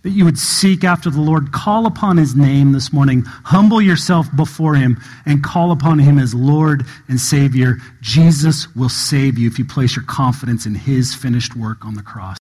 that 0.04 0.10
you 0.10 0.24
would 0.24 0.38
seek 0.38 0.84
after 0.84 1.10
the 1.10 1.20
Lord. 1.20 1.50
Call 1.50 1.86
upon 1.86 2.18
his 2.18 2.36
name 2.36 2.72
this 2.72 2.92
morning. 2.92 3.22
Humble 3.44 3.80
yourself 3.80 4.26
before 4.36 4.74
him 4.74 5.00
and 5.24 5.42
call 5.42 5.72
upon 5.72 5.98
him 5.98 6.18
as 6.18 6.34
Lord 6.34 6.86
and 7.08 7.18
Savior. 7.18 7.78
Jesus 8.02 8.72
will 8.76 8.90
save 8.90 9.38
you 9.38 9.48
if 9.48 9.58
you 9.58 9.64
place 9.64 9.96
your 9.96 10.04
confidence 10.04 10.66
in 10.66 10.74
his 10.74 11.14
finished 11.14 11.56
work 11.56 11.84
on 11.86 11.94
the 11.94 12.02
cross. 12.02 12.32